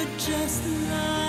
[0.00, 1.19] but just love.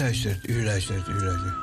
[0.00, 1.54] Luistert, u luistert, u luistert.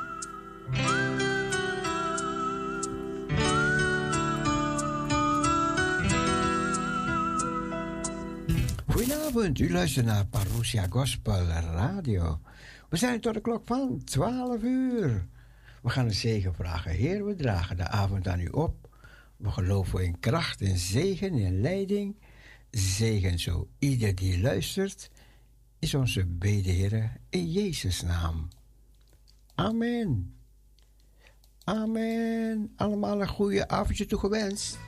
[8.86, 12.40] Goedenavond, u luistert naar Parousia Gospel Radio.
[12.88, 15.26] We zijn tot de klok van 12 uur.
[15.82, 16.90] We gaan een zegen vragen.
[16.90, 18.88] Heer, we dragen de avond aan u op.
[19.36, 22.16] We geloven in kracht, in zegen, in leiding.
[22.70, 25.10] Zegen zo ieder die luistert
[25.78, 28.48] is onze bede, in Jezus' naam.
[29.54, 30.34] Amen.
[31.64, 32.72] Amen.
[32.76, 34.78] Allemaal een goede avondje toegewenst.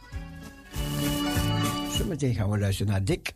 [1.90, 3.34] Zometeen gaan we luisteren naar Dick.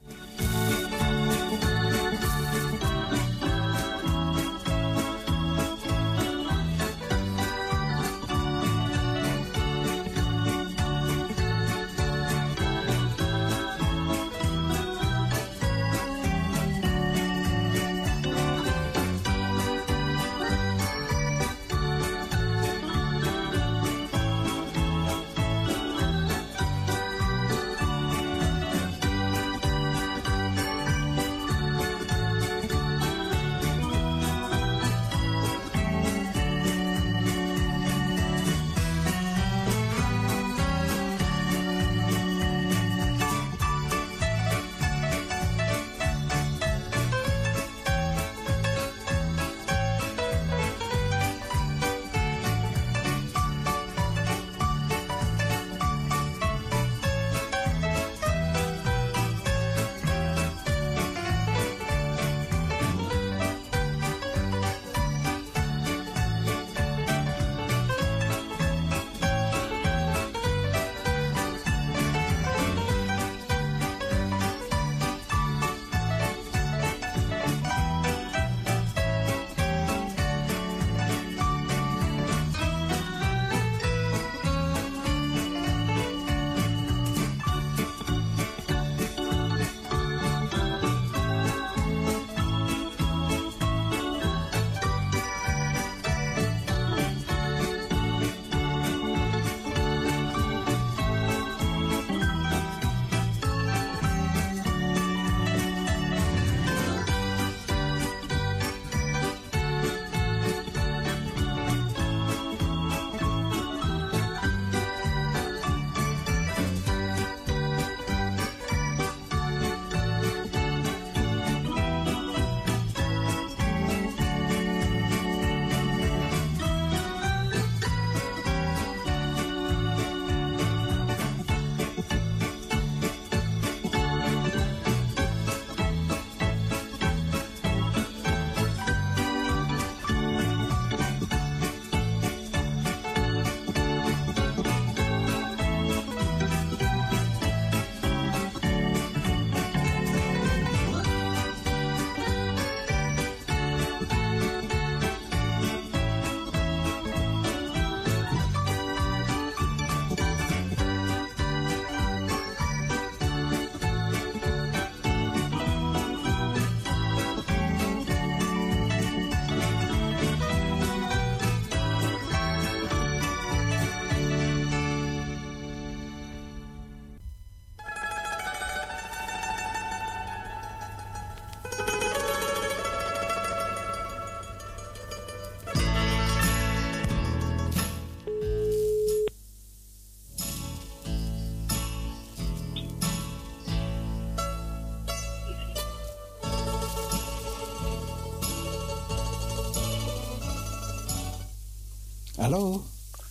[202.44, 202.84] Hallo?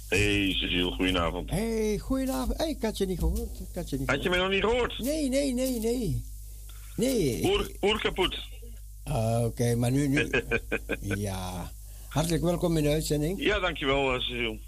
[0.10, 1.50] Hey Cecile, goedenavond.
[1.50, 2.58] Hey, goedenavond.
[2.58, 3.60] Hey, ik had je niet gehoord.
[3.60, 5.00] Ik had je, niet had je mij nog niet gehoord?
[5.00, 6.24] Nee, nee, nee, nee.
[6.96, 7.44] Nee.
[7.44, 8.38] Oer, oer kapot.
[9.04, 10.30] Ah, Oké, maar nu, nu.
[11.28, 11.72] ja.
[12.10, 13.44] Hartelijk welkom in de uitzending.
[13.44, 14.60] Ja, dankjewel, Cecile.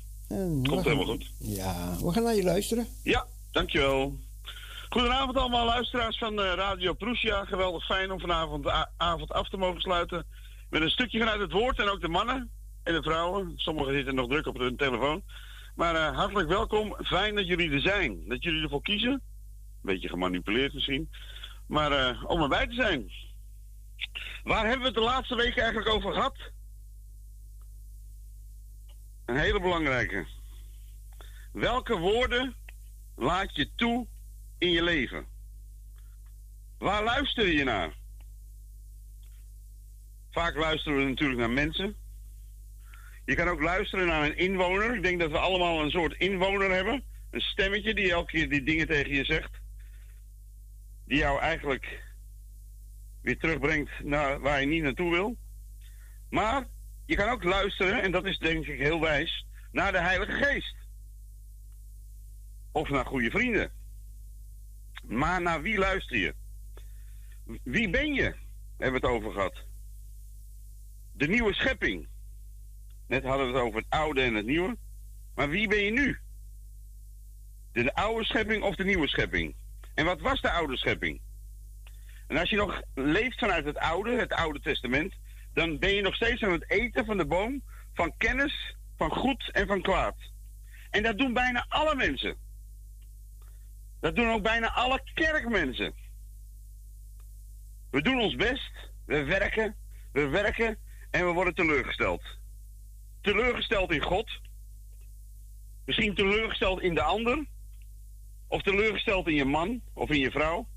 [0.64, 1.32] Komt helemaal goed.
[1.38, 2.88] Ja, we gaan naar je luisteren.
[3.04, 4.16] Ja, dankjewel.
[4.90, 7.46] Goedenavond allemaal luisteraars van uh, Radio Prussia.
[7.46, 10.26] Geweldig fijn om vanavond de avond af te mogen sluiten.
[10.70, 12.52] Met een stukje vanuit het woord en ook de mannen
[12.86, 13.54] en de vrouwen.
[13.56, 15.24] Sommigen zitten nog druk op hun telefoon.
[15.76, 16.96] Maar uh, hartelijk welkom.
[17.04, 18.28] Fijn dat jullie er zijn.
[18.28, 19.12] Dat jullie ervoor kiezen.
[19.12, 19.22] Een
[19.82, 21.10] beetje gemanipuleerd misschien.
[21.68, 23.12] Maar uh, om erbij te zijn.
[24.44, 26.38] Waar hebben we het de laatste weken eigenlijk over gehad?
[29.26, 30.26] Een hele belangrijke.
[31.52, 32.56] Welke woorden
[33.16, 34.08] laat je toe
[34.58, 35.26] in je leven?
[36.78, 37.94] Waar luister je naar?
[40.32, 41.96] Vaak luisteren we natuurlijk naar mensen.
[43.26, 44.96] Je kan ook luisteren naar een inwoner.
[44.96, 47.04] Ik denk dat we allemaal een soort inwoner hebben.
[47.32, 49.52] Een stemmetje die elke keer die dingen tegen je zegt.
[51.06, 52.04] Die jou eigenlijk
[53.22, 55.38] weer terugbrengt naar waar je niet naartoe wil.
[56.30, 56.68] Maar
[57.06, 60.76] je kan ook luisteren, en dat is denk ik heel wijs, naar de Heilige Geest.
[62.72, 63.72] Of naar goede vrienden.
[65.04, 66.36] Maar naar wie luister je?
[67.64, 68.36] Wie ben je?
[68.78, 69.64] Hebben we het over gehad.
[71.12, 72.08] De nieuwe schepping.
[73.08, 74.78] Net hadden we het over het oude en het nieuwe.
[75.36, 76.20] Maar wie ben je nu?
[77.72, 79.56] De oude schepping of de nieuwe schepping?
[79.94, 81.22] En wat was de oude schepping?
[82.28, 85.14] En als je nog leeft vanuit het oude, het oude testament,
[85.54, 89.50] dan ben je nog steeds aan het eten van de boom van kennis, van goed
[89.52, 90.16] en van kwaad.
[90.90, 92.38] En dat doen bijna alle mensen.
[94.00, 95.94] Dat doen ook bijna alle kerkmensen.
[97.92, 98.72] We doen ons best,
[99.06, 99.76] we werken,
[100.12, 100.78] we werken
[101.12, 102.35] en we worden teleurgesteld.
[103.26, 104.42] Teleurgesteld in God.
[105.86, 107.46] Misschien teleurgesteld in de ander.
[108.48, 110.68] Of teleurgesteld in je man of in je vrouw.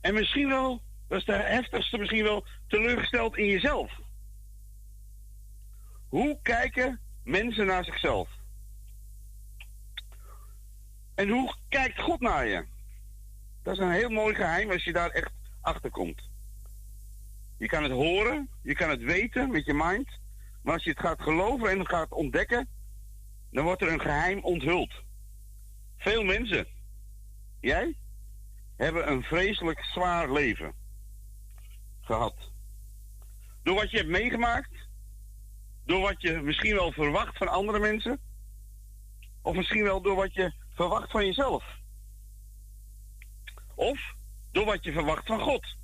[0.00, 3.92] En misschien wel, dat is de heftigste, misschien wel teleurgesteld in jezelf.
[6.08, 8.28] Hoe kijken mensen naar zichzelf?
[11.14, 12.66] En hoe kijkt God naar je?
[13.62, 16.28] Dat is een heel mooi geheim als je daar echt achter komt.
[17.56, 20.26] Je kan het horen, je kan het weten met je mind.
[20.62, 22.68] Maar als je het gaat geloven en het gaat ontdekken,
[23.50, 24.92] dan wordt er een geheim onthuld.
[25.96, 26.66] Veel mensen,
[27.60, 27.96] jij,
[28.76, 30.74] hebben een vreselijk zwaar leven
[32.00, 32.34] gehad.
[33.62, 34.88] Door wat je hebt meegemaakt,
[35.84, 38.20] door wat je misschien wel verwacht van andere mensen,
[39.42, 41.64] of misschien wel door wat je verwacht van jezelf.
[43.74, 44.14] Of
[44.52, 45.76] door wat je verwacht van God.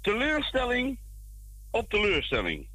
[0.00, 0.98] Teleurstelling
[1.70, 2.68] op teleurstelling.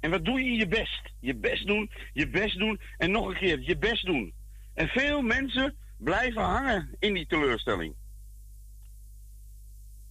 [0.00, 0.50] En wat doe je?
[0.50, 1.12] Je best.
[1.20, 4.34] Je best doen, je best doen en nog een keer je best doen.
[4.74, 7.94] En veel mensen blijven hangen in die teleurstelling.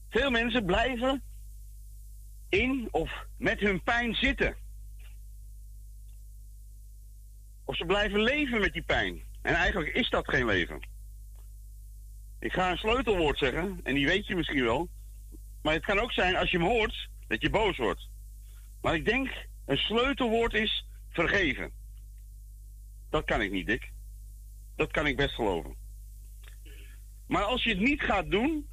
[0.10, 1.24] Veel mensen blijven
[2.50, 4.56] in of met hun pijn zitten.
[7.64, 9.22] Of ze blijven leven met die pijn.
[9.42, 10.88] En eigenlijk is dat geen leven.
[12.40, 14.90] Ik ga een sleutelwoord zeggen, en die weet je misschien wel.
[15.62, 18.10] Maar het kan ook zijn als je hem hoort, dat je boos wordt.
[18.82, 19.30] Maar ik denk,
[19.68, 21.72] een sleutelwoord is vergeven.
[23.10, 23.92] Dat kan ik niet, Dick.
[24.76, 25.76] Dat kan ik best geloven.
[27.28, 28.68] Maar als je het niet gaat doen,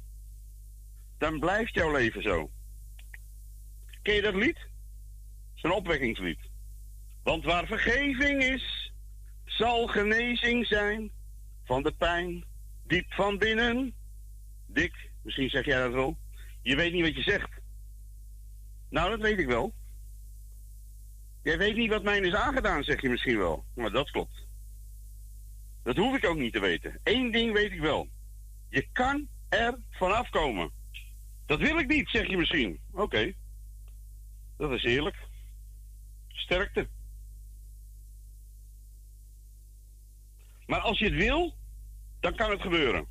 [1.17, 2.51] dan blijft jouw leven zo.
[4.01, 4.57] Ken je dat lied?
[4.57, 6.39] Het is een opwekkingslied.
[7.23, 8.93] Want waar vergeving is,
[9.45, 11.11] zal genezing zijn
[11.63, 12.45] van de pijn
[12.83, 13.95] diep van binnen.
[14.65, 16.17] Dick, misschien zeg jij dat wel.
[16.61, 17.49] Je weet niet wat je zegt.
[18.89, 19.73] Nou, dat weet ik wel.
[21.45, 23.65] Jij weet niet wat mij is aangedaan, zeg je misschien wel.
[23.73, 24.45] Maar dat klopt.
[25.83, 26.99] Dat hoef ik ook niet te weten.
[27.03, 28.09] Eén ding weet ik wel.
[28.69, 30.71] Je kan er vanaf komen.
[31.45, 32.79] Dat wil ik niet, zeg je misschien.
[32.91, 33.33] Oké.
[34.57, 35.15] Dat is eerlijk.
[36.27, 36.87] Sterkte.
[40.65, 41.55] Maar als je het wil,
[42.19, 43.07] dan kan het gebeuren.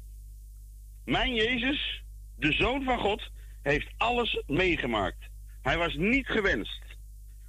[1.04, 2.04] Mijn Jezus,
[2.36, 3.30] de Zoon van God,
[3.62, 5.28] heeft alles meegemaakt.
[5.62, 6.82] Hij was niet gewenst.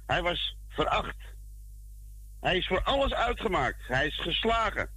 [0.06, 1.16] Hij was veracht.
[2.40, 3.86] Hij is voor alles uitgemaakt.
[3.86, 4.90] Hij is geslagen.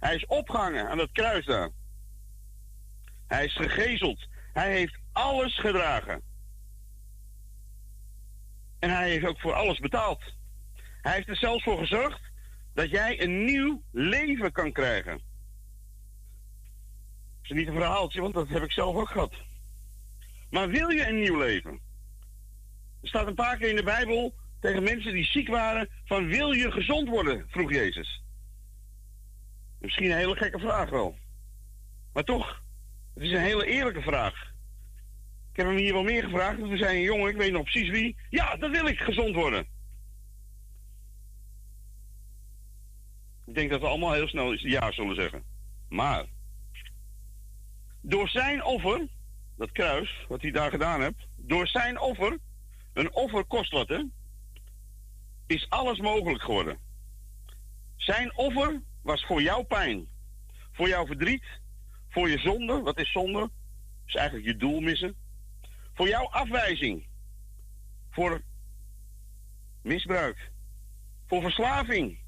[0.00, 1.70] Hij is opgehangen aan het kruis daar.
[3.26, 4.26] Hij is gegezeld.
[4.52, 6.22] Hij heeft alles gedragen.
[8.78, 10.22] En hij heeft ook voor alles betaald.
[11.02, 12.20] Hij heeft er zelfs voor gezorgd
[12.74, 15.12] dat jij een nieuw leven kan krijgen.
[15.12, 15.22] Dat
[17.42, 19.34] is niet een verhaaltje, want dat heb ik zelf ook gehad.
[20.50, 21.80] Maar wil je een nieuw leven?
[23.02, 26.52] Er staat een paar keer in de Bijbel tegen mensen die ziek waren: van wil
[26.52, 27.46] je gezond worden?
[27.48, 28.22] vroeg Jezus.
[29.78, 31.18] Misschien een hele gekke vraag wel.
[32.12, 32.62] Maar toch,
[33.14, 34.52] het is een hele eerlijke vraag.
[35.52, 36.60] Ik heb hem hier wel meer gevraagd.
[36.60, 38.16] We zijn een jongen, ik weet nog precies wie.
[38.30, 39.66] Ja, dat wil ik, gezond worden.
[43.46, 45.42] Ik denk dat we allemaal heel snel ja zullen zeggen.
[45.88, 46.24] Maar,
[48.00, 49.08] door zijn offer,
[49.56, 52.38] dat kruis, wat hij daar gedaan heeft, door zijn offer,
[52.92, 54.02] een offer kost wat, hè?
[55.48, 56.78] Is alles mogelijk geworden.
[57.96, 60.08] Zijn offer was voor jouw pijn,
[60.72, 61.44] voor jouw verdriet,
[62.08, 62.80] voor je zonde.
[62.80, 63.50] Wat is zonde?
[64.06, 65.16] Is eigenlijk je doel missen.
[65.94, 67.06] Voor jouw afwijzing,
[68.10, 68.42] voor
[69.82, 70.50] misbruik,
[71.26, 72.18] voor verslaving,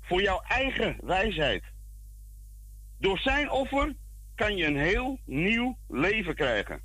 [0.00, 1.64] voor jouw eigen wijsheid.
[2.98, 3.94] Door zijn offer
[4.34, 6.82] kan je een heel nieuw leven krijgen.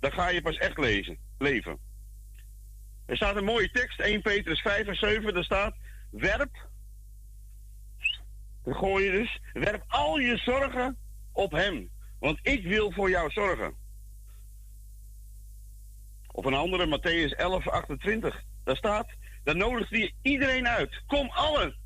[0.00, 1.87] Dan ga je pas echt lezen, leven.
[3.08, 5.76] Er staat een mooie tekst, 1 Petrus 5 en 7, daar staat:
[6.10, 6.68] Werp,
[8.64, 10.98] dan gooi je dus, werp al je zorgen
[11.32, 13.74] op hem, want ik wil voor jou zorgen.
[16.32, 19.06] Of een andere, Matthäus 11, 28, daar staat:
[19.44, 21.02] Dan nodigt hij iedereen uit.
[21.06, 21.76] Kom allen,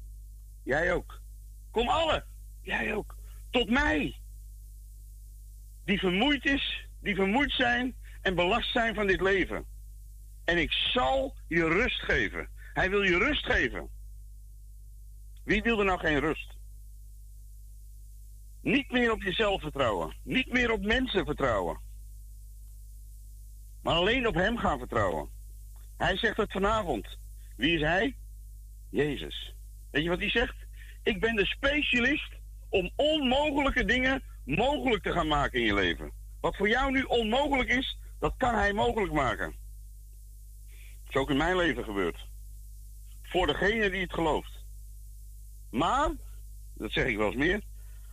[0.62, 1.20] jij ook.
[1.70, 2.24] Kom allen,
[2.62, 3.16] jij ook.
[3.50, 4.16] Tot mij.
[5.84, 9.71] Die vermoeid is, die vermoeid zijn en belast zijn van dit leven.
[10.44, 12.48] En ik zal je rust geven.
[12.72, 13.88] Hij wil je rust geven.
[15.44, 16.56] Wie wil er nou geen rust?
[18.60, 20.14] Niet meer op jezelf vertrouwen.
[20.22, 21.80] Niet meer op mensen vertrouwen.
[23.82, 25.28] Maar alleen op Hem gaan vertrouwen.
[25.96, 27.18] Hij zegt het vanavond.
[27.56, 28.16] Wie is Hij?
[28.90, 29.54] Jezus.
[29.90, 30.56] Weet je wat hij zegt?
[31.02, 32.32] Ik ben de specialist
[32.68, 36.12] om onmogelijke dingen mogelijk te gaan maken in je leven.
[36.40, 39.54] Wat voor jou nu onmogelijk is, dat kan Hij mogelijk maken.
[41.12, 42.26] Is ook in mijn leven gebeurd.
[43.22, 44.64] Voor degene die het gelooft.
[45.70, 46.10] Maar,
[46.74, 47.60] dat zeg ik wel eens meer,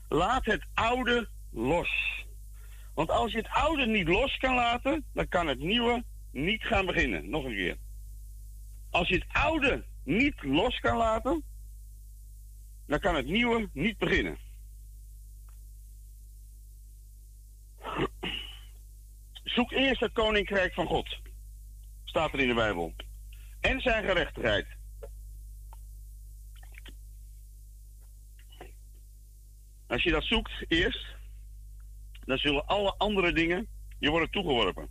[0.10, 2.24] laat het oude los.
[2.94, 6.86] Want als je het oude niet los kan laten, dan kan het nieuwe niet gaan
[6.86, 7.30] beginnen.
[7.30, 7.78] Nog een keer.
[8.90, 11.44] Als je het oude niet los kan laten,
[12.86, 14.38] dan kan het nieuwe niet beginnen.
[19.44, 21.20] Zoek eerst het koninkrijk van God,
[22.10, 22.94] staat er in de Bijbel,
[23.60, 24.68] en zijn gerechtigheid.
[29.88, 31.06] Als je dat zoekt eerst,
[32.26, 33.68] dan zullen alle andere dingen
[34.00, 34.90] je worden toegeworpen.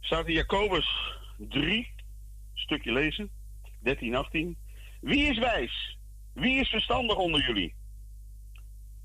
[0.00, 1.94] Staat in Jacobus 3,
[2.54, 3.30] stukje lezen,
[3.78, 4.56] 13, 18.
[5.00, 5.98] Wie is wijs?
[6.32, 7.74] Wie is verstandig onder jullie?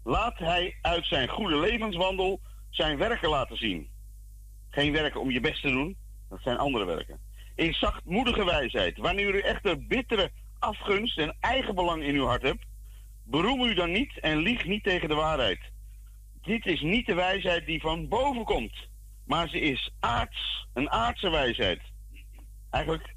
[0.04, 3.90] Laat hij uit zijn goede levenswandel zijn werken laten zien.
[4.70, 5.98] Geen werken om je best te doen,
[6.30, 7.20] dat zijn andere werken.
[7.56, 12.66] In zachtmoedige wijsheid, wanneer u echter bittere afgunst en eigenbelang in uw hart hebt,
[13.30, 15.60] Beroem u dan niet en lieg niet tegen de waarheid.
[16.42, 18.74] Dit is niet de wijsheid die van boven komt,
[19.26, 21.82] maar ze is aards, een aardse wijsheid.
[22.70, 23.16] Eigenlijk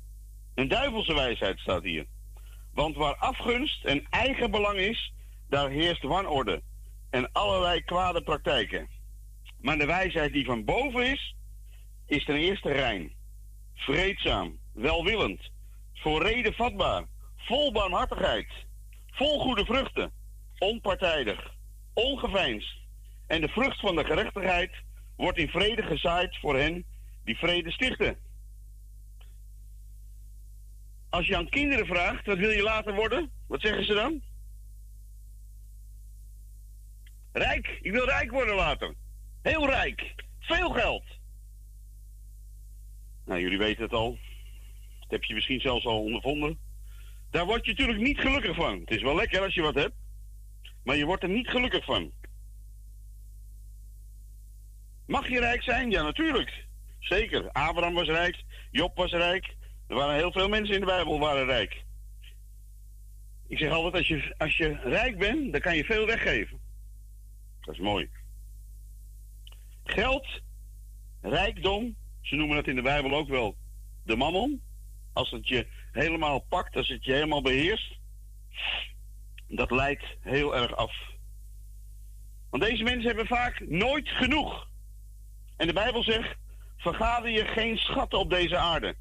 [0.55, 2.07] een duivelse wijsheid staat hier.
[2.73, 5.13] Want waar afgunst en eigen belang is,
[5.49, 6.63] daar heerst wanorde
[7.11, 8.89] en allerlei kwade praktijken.
[9.61, 11.35] Maar de wijsheid die van boven is,
[12.11, 13.13] is ten eerste rein,
[13.75, 15.51] vreedzaam, welwillend,
[15.95, 17.05] voor reden vatbaar,
[17.37, 18.69] vol barmhartigheid
[19.21, 20.13] vol goede vruchten,
[20.59, 21.55] onpartijdig,
[21.95, 22.79] ongeveinsd.
[23.27, 24.71] En de vrucht van de gerechtigheid
[25.17, 26.85] wordt in vrede gezaaid voor hen
[27.25, 28.19] die vrede stichten.
[31.09, 33.31] Als je aan kinderen vraagt, wat wil je later worden?
[33.47, 34.23] Wat zeggen ze dan?
[37.33, 37.79] Rijk.
[37.83, 38.95] Ik wil rijk worden later.
[39.43, 40.15] Heel rijk.
[40.39, 41.05] Veel geld.
[43.31, 44.19] Nou, jullie weten het al.
[45.01, 46.59] Dat heb je misschien zelfs al ondervonden.
[47.31, 48.81] Daar word je natuurlijk niet gelukkig van.
[48.81, 49.95] Het is wel lekker als je wat hebt,
[50.83, 52.13] maar je wordt er niet gelukkig van.
[55.07, 55.91] Mag je rijk zijn?
[55.91, 56.67] Ja, natuurlijk.
[56.99, 57.51] Zeker.
[57.51, 59.57] Abraham was rijk, Job was rijk.
[59.87, 61.85] Er waren heel veel mensen in de Bijbel waren rijk.
[63.47, 66.61] Ik zeg altijd, als je, als je rijk bent, dan kan je veel weggeven.
[67.61, 68.11] Dat is mooi.
[69.85, 70.27] Geld,
[71.21, 71.97] rijkdom,
[72.31, 73.57] ze noemen dat in de Bijbel ook wel
[74.05, 74.63] de mammon.
[75.13, 77.99] Als het je helemaal pakt, als het je helemaal beheerst,
[79.49, 80.95] dat leidt heel erg af.
[82.51, 84.69] Want deze mensen hebben vaak nooit genoeg.
[85.57, 86.37] En de Bijbel zegt:
[86.77, 88.95] vergader je geen schatten op deze aarde.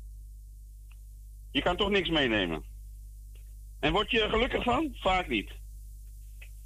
[1.52, 2.64] Je kan toch niks meenemen.
[3.80, 4.96] En word je er gelukkig van?
[5.00, 5.52] Vaak niet.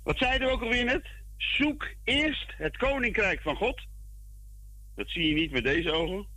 [0.03, 1.07] Wat zeiden we ook alweer net?
[1.37, 3.81] Zoek eerst het koninkrijk van God.
[4.95, 6.32] Dat zie je niet met deze ogen.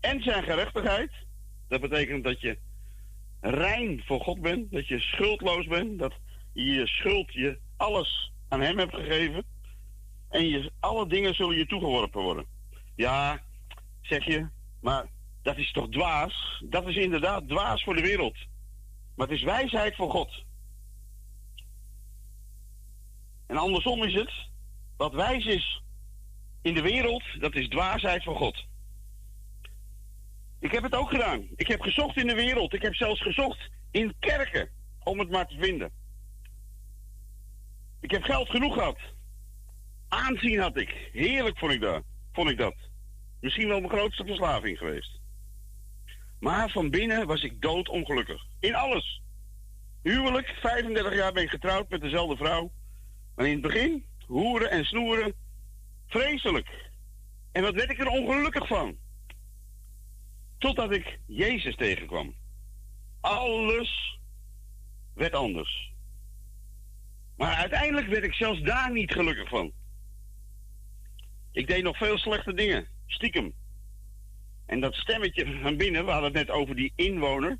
[0.00, 1.10] En zijn gerechtigheid.
[1.68, 2.58] Dat betekent dat je
[3.40, 6.14] rein voor God bent, dat je schuldloos bent, dat
[6.52, 9.44] je je schuld, je alles aan Hem hebt gegeven.
[10.28, 12.46] En je, alle dingen zullen je toegeworpen worden.
[12.96, 13.42] Ja,
[14.00, 14.48] zeg je,
[14.80, 15.06] maar
[15.42, 16.62] dat is toch dwaas?
[16.64, 18.36] Dat is inderdaad dwaas voor de wereld.
[19.14, 20.44] Maar het is wijsheid voor God.
[23.46, 24.32] En andersom is het,
[24.96, 25.82] wat wijs is
[26.62, 28.66] in de wereld, dat is dwaasheid voor God.
[30.60, 31.48] Ik heb het ook gedaan.
[31.56, 32.74] Ik heb gezocht in de wereld.
[32.74, 34.68] Ik heb zelfs gezocht in kerken
[35.02, 35.90] om het maar te vinden.
[38.00, 38.98] Ik heb geld genoeg gehad.
[40.08, 41.10] Aanzien had ik.
[41.12, 42.02] Heerlijk vond ik dat.
[42.32, 42.74] Vond ik dat.
[43.40, 45.20] Misschien wel mijn grootste verslaving geweest.
[46.40, 48.46] Maar van binnen was ik doodongelukkig.
[48.60, 49.22] In alles.
[50.02, 52.72] Huwelijk, 35 jaar ben ik getrouwd met dezelfde vrouw.
[53.34, 55.34] Maar in het begin, hoeren en snoeren,
[56.06, 56.90] vreselijk.
[57.52, 58.96] En wat werd ik er ongelukkig van?
[60.58, 62.34] Totdat ik Jezus tegenkwam.
[63.20, 64.18] Alles
[65.14, 65.92] werd anders.
[67.36, 69.72] Maar uiteindelijk werd ik zelfs daar niet gelukkig van.
[71.52, 73.54] Ik deed nog veel slechte dingen, stiekem.
[74.66, 77.58] En dat stemmetje van binnen, we hadden het net over die inwoner,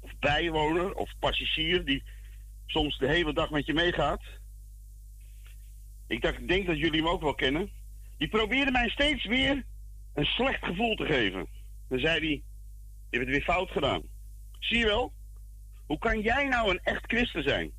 [0.00, 2.02] of bijwoner, of passagier, die
[2.66, 4.22] soms de hele dag met je meegaat.
[6.06, 7.70] Ik dacht, denk dat jullie hem ook wel kennen.
[8.16, 9.64] Die probeerde mij steeds weer
[10.14, 11.48] een slecht gevoel te geven.
[11.88, 12.42] Dan zei hij,
[13.10, 14.02] je hebt het weer fout gedaan.
[14.58, 15.12] Zie je wel?
[15.86, 17.72] Hoe kan jij nou een echt christen zijn?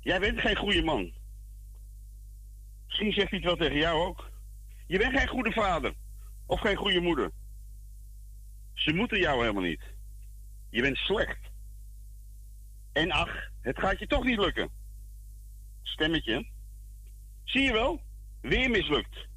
[0.00, 1.12] Jij bent geen goede man.
[2.86, 4.30] Misschien zegt hij het wel tegen jou ook.
[4.86, 5.94] Je bent geen goede vader.
[6.46, 7.30] Of geen goede moeder.
[8.74, 9.82] Ze moeten jou helemaal niet.
[10.70, 11.50] Je bent slecht.
[12.92, 14.70] En ach, het gaat je toch niet lukken.
[15.82, 16.46] Stemmetje.
[17.44, 18.02] Zie je wel?
[18.40, 19.28] Weer mislukt.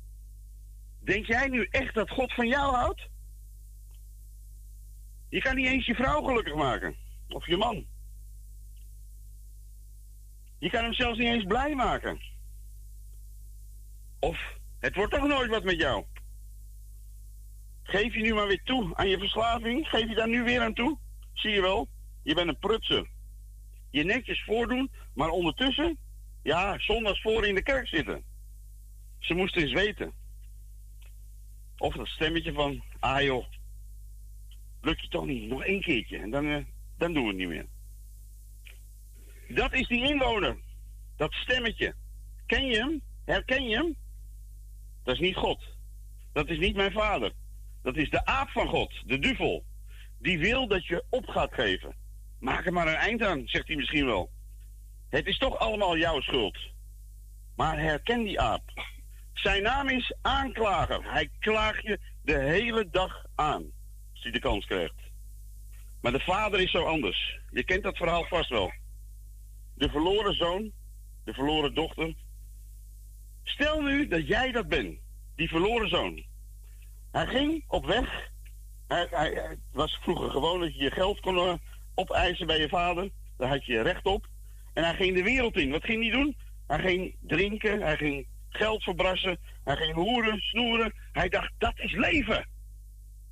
[1.05, 3.09] Denk jij nu echt dat God van jou houdt?
[5.29, 6.95] Je kan niet eens je vrouw gelukkig maken.
[7.27, 7.85] Of je man.
[10.59, 12.21] Je kan hem zelfs niet eens blij maken.
[14.19, 14.37] Of
[14.79, 16.05] het wordt toch nooit wat met jou.
[17.83, 19.87] Geef je nu maar weer toe aan je verslaving?
[19.87, 20.97] Geef je daar nu weer aan toe?
[21.33, 21.87] Zie je wel?
[22.23, 23.09] Je bent een prutser.
[23.91, 25.97] Je netjes voordoen, maar ondertussen,
[26.43, 28.23] ja, zondags voor in de kerk zitten.
[29.19, 30.23] Ze moesten eens weten.
[31.77, 33.45] Of dat stemmetje van, ah joh,
[34.81, 36.63] lukt je toch niet, nog één keertje en dan, uh,
[36.97, 37.65] dan doen we het niet meer.
[39.47, 40.57] Dat is die inwoner.
[41.17, 41.95] Dat stemmetje.
[42.45, 43.01] Ken je hem?
[43.25, 43.95] Herken je hem?
[45.03, 45.63] Dat is niet God.
[46.33, 47.31] Dat is niet mijn vader.
[47.81, 49.65] Dat is de aap van God, de duvel.
[50.19, 51.95] Die wil dat je op gaat geven.
[52.39, 54.31] Maak er maar een eind aan, zegt hij misschien wel.
[55.09, 56.57] Het is toch allemaal jouw schuld.
[57.55, 58.71] Maar herken die aap.
[59.35, 61.11] Zijn naam is aanklager.
[61.11, 63.63] Hij klaagt je de hele dag aan.
[64.13, 64.93] Als hij de kans krijgt.
[66.01, 67.39] Maar de vader is zo anders.
[67.49, 68.73] Je kent dat verhaal vast wel.
[69.73, 70.71] De verloren zoon,
[71.23, 72.13] de verloren dochter.
[73.43, 74.97] Stel nu dat jij dat bent,
[75.35, 76.25] die verloren zoon.
[77.11, 78.29] Hij ging op weg.
[78.87, 81.53] Hij, was vroeger gewoon dat je je geld kon uh,
[81.95, 83.09] opeisen bij je vader.
[83.37, 84.27] Daar had je recht op.
[84.73, 85.71] En hij ging de wereld in.
[85.71, 86.37] Wat ging hij doen?
[86.67, 90.93] Hij ging drinken, hij ging geld verbrassen, hij ging hoeren, snoeren.
[91.11, 92.47] Hij dacht, dat is leven.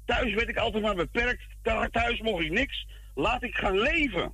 [0.06, 1.44] Thuis werd ik altijd maar beperkt.
[1.92, 2.88] Thuis mocht ik niks.
[3.16, 4.34] Laat ik gaan leven.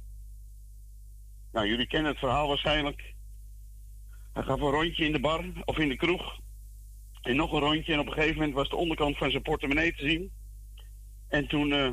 [1.52, 3.14] Nou, jullie kennen het verhaal waarschijnlijk.
[4.34, 6.40] Hij gaf een rondje in de bar of in de kroeg.
[7.22, 7.94] En nog een rondje.
[7.94, 10.32] En op een gegeven moment was de onderkant van zijn portemonnee te zien.
[11.28, 11.90] En toen uh,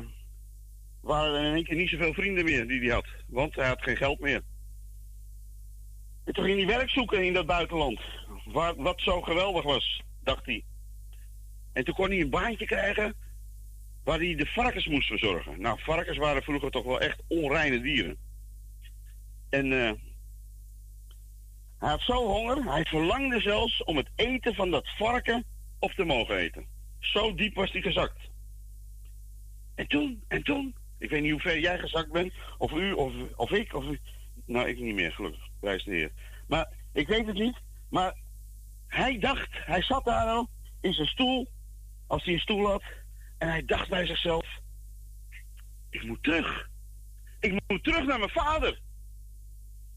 [1.01, 3.07] waren er in één keer niet zoveel vrienden meer die hij had.
[3.27, 4.41] Want hij had geen geld meer.
[6.23, 7.99] En toen ging hij werk zoeken in dat buitenland.
[8.51, 10.63] Waar, wat zo geweldig was, dacht hij.
[11.73, 13.15] En toen kon hij een baantje krijgen
[14.03, 15.61] waar hij de varkens moest verzorgen.
[15.61, 18.17] Nou, varkens waren vroeger toch wel echt onreine dieren.
[19.49, 19.91] En uh,
[21.77, 25.45] hij had zo honger, hij verlangde zelfs om het eten van dat varken
[25.79, 26.65] op te mogen eten.
[26.99, 28.29] Zo diep was hij gezakt.
[29.75, 33.13] En toen, en toen, ik weet niet hoe ver jij gezakt bent, of u, of,
[33.35, 33.85] of ik, of
[34.45, 36.11] Nou, ik niet meer, gelukkig, wijs de Heer.
[36.47, 37.57] Maar ik weet het niet,
[37.89, 38.15] maar
[38.87, 40.49] hij dacht, hij zat daar al
[40.81, 41.47] in zijn stoel,
[42.07, 42.83] als hij een stoel had,
[43.37, 44.45] en hij dacht bij zichzelf:
[45.89, 46.69] Ik moet terug.
[47.39, 48.79] Ik moet terug naar mijn vader.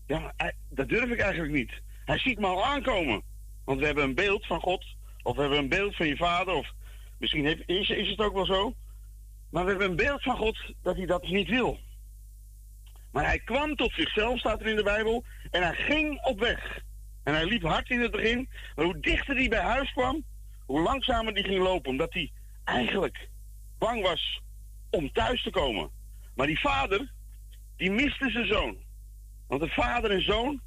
[0.06, 1.72] Ja, maar dat durf ik eigenlijk niet.
[2.04, 3.22] Hij ziet me al aankomen.
[3.64, 4.84] Want we hebben een beeld van God.
[5.22, 6.54] Of we hebben een beeld van je vader.
[6.54, 6.72] Of
[7.18, 8.74] misschien is, is het ook wel zo.
[9.50, 11.78] Maar we hebben een beeld van God dat hij dat niet wil.
[13.12, 15.24] Maar hij kwam tot zichzelf, staat er in de Bijbel.
[15.50, 16.80] En hij ging op weg.
[17.22, 18.48] En hij liep hard in het begin.
[18.74, 20.24] Maar hoe dichter hij bij huis kwam,
[20.66, 21.90] hoe langzamer hij ging lopen.
[21.90, 22.32] Omdat hij
[22.64, 23.28] eigenlijk
[23.78, 24.40] bang was
[24.90, 25.90] om thuis te komen.
[26.34, 27.12] Maar die vader,
[27.76, 28.76] die miste zijn zoon.
[29.46, 30.60] Want de vader en zoon,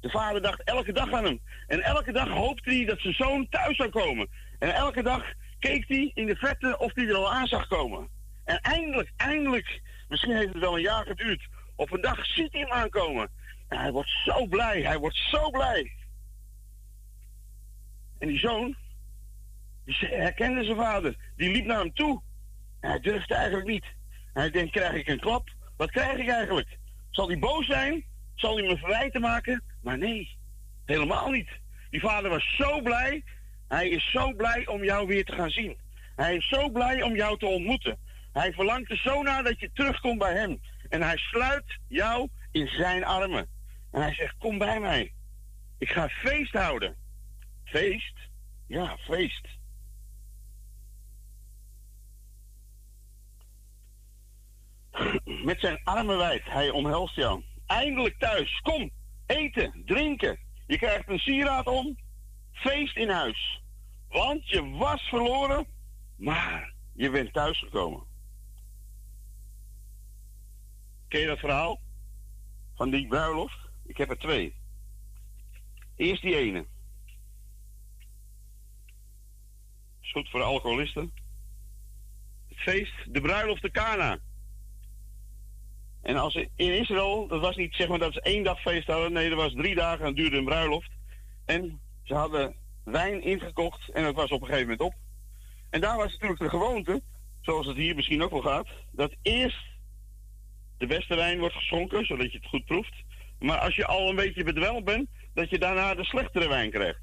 [0.00, 1.40] de vader dacht elke dag aan hem.
[1.66, 4.28] En elke dag hoopte hij dat zijn zoon thuis zou komen.
[4.58, 8.08] En elke dag keek hij in de verte of hij er al aan zag komen.
[8.44, 11.48] En eindelijk, eindelijk, misschien heeft het wel een jaar geduurd.
[11.76, 13.30] Op een dag ziet hij hem aankomen.
[13.68, 15.92] Hij wordt zo blij, hij wordt zo blij.
[18.18, 18.76] En die zoon,
[19.84, 21.16] die herkende zijn vader.
[21.36, 22.22] Die liep naar hem toe.
[22.80, 23.84] Hij durfde eigenlijk niet.
[24.32, 25.48] Hij denkt, krijg ik een klap?
[25.76, 26.78] Wat krijg ik eigenlijk?
[27.10, 28.04] Zal hij boos zijn?
[28.34, 29.64] Zal hij me verwijten maken?
[29.82, 30.36] Maar nee,
[30.84, 31.48] helemaal niet.
[31.90, 33.24] Die vader was zo blij.
[33.68, 35.78] Hij is zo blij om jou weer te gaan zien.
[36.16, 37.98] Hij is zo blij om jou te ontmoeten.
[38.32, 40.60] Hij verlangt er zo naar dat je terugkomt bij hem.
[40.88, 43.48] En hij sluit jou in zijn armen.
[43.90, 45.12] En hij zegt, kom bij mij.
[45.78, 46.96] Ik ga feest houden.
[47.64, 48.14] Feest?
[48.66, 49.46] Ja, feest.
[55.44, 57.44] Met zijn armen wijd, hij omhelst jou.
[57.66, 58.60] Eindelijk thuis.
[58.60, 58.90] Kom,
[59.26, 60.38] eten, drinken.
[60.66, 61.98] Je krijgt een sieraad om.
[62.52, 63.62] Feest in huis.
[64.08, 65.66] Want je was verloren,
[66.16, 68.06] maar je bent thuisgekomen.
[71.08, 71.80] Ken je dat verhaal?
[72.74, 73.67] Van die bruiloft?
[73.88, 74.54] Ik heb er twee.
[75.96, 76.66] Eerst die ene.
[80.00, 81.12] Is goed voor alcoholisten.
[82.48, 84.18] Het feest, de bruiloft de Kana.
[86.02, 89.12] En als in Israël, dat was niet zeg maar dat ze één dag feest hadden.
[89.12, 90.90] Nee, dat was drie dagen en duurde een bruiloft.
[91.44, 94.94] En ze hadden wijn ingekocht en dat was op een gegeven moment op.
[95.70, 97.02] En daar was natuurlijk de gewoonte,
[97.40, 99.66] zoals het hier misschien ook wel gaat, dat eerst
[100.78, 102.94] de beste wijn wordt geschonken, zodat je het goed proeft.
[103.38, 107.00] Maar als je al een beetje bedwelmd bent, dat je daarna de slechtere wijn krijgt.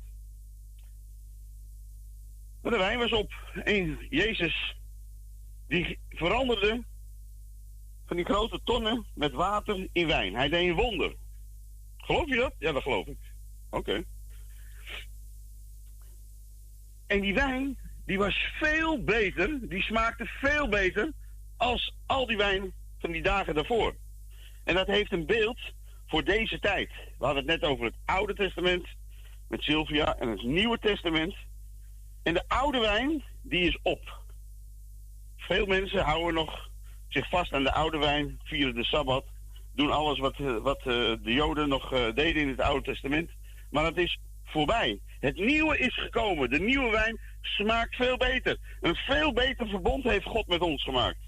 [2.62, 3.34] De wijn was op.
[3.64, 4.76] En Jezus,
[5.68, 6.84] die veranderde
[8.06, 10.36] van die grote tonnen met water in wijn.
[10.36, 11.16] Hij deed een wonder.
[11.98, 12.54] Geloof je dat?
[12.60, 13.18] Ja, dat geloof ik.
[13.70, 14.04] Oké.
[17.08, 21.14] En die wijn, die was veel beter, die smaakte veel beter
[21.58, 23.96] als al die wijn van die dagen daarvoor.
[24.64, 25.60] En dat heeft een beeld
[26.08, 26.90] voor deze tijd.
[27.18, 28.88] We hadden het net over het Oude Testament
[29.48, 31.36] met Sylvia en het Nieuwe Testament.
[32.24, 34.24] En de oude wijn, die is op.
[35.38, 36.70] Veel mensen houden nog
[37.08, 39.26] zich vast aan de oude wijn, vieren de Sabbat,
[39.74, 43.30] doen alles wat, eh, wat eh, de Joden nog eh, deden in het Oude Testament.
[43.70, 45.00] Maar dat is voorbij.
[45.20, 46.50] Het nieuwe is gekomen.
[46.50, 48.58] De nieuwe wijn smaakt veel beter.
[48.82, 51.20] Een veel beter verbond heeft God met ons gemaakt.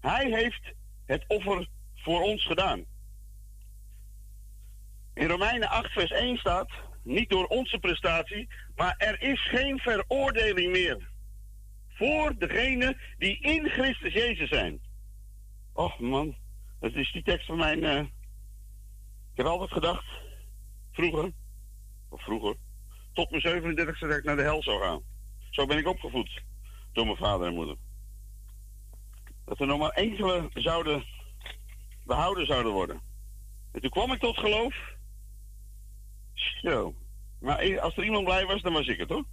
[0.00, 0.72] Hij heeft
[1.06, 2.84] het offer voor ons gedaan.
[5.14, 6.70] In Romeinen 8, vers 1 staat,
[7.02, 11.12] niet door onze prestatie, maar er is geen veroordeling meer
[11.88, 14.80] voor degenen die in Christus Jezus zijn.
[15.72, 16.36] Och man,
[16.80, 17.82] dat is die tekst van mijn.
[17.82, 17.98] Uh...
[17.98, 20.04] Ik heb altijd gedacht,
[20.92, 21.32] vroeger,
[22.08, 22.56] of vroeger,
[23.12, 25.02] tot mijn 37e dat ik naar de hel zou gaan.
[25.50, 26.42] Zo ben ik opgevoed
[26.92, 27.76] door mijn vader en moeder.
[29.44, 31.04] Dat er nog maar enkele zouden
[32.04, 33.00] behouden zouden worden.
[33.72, 34.74] En toen kwam ik tot geloof.
[36.34, 36.94] Zo.
[37.38, 39.24] Maar als er iemand blij was, dan was ik het hoor.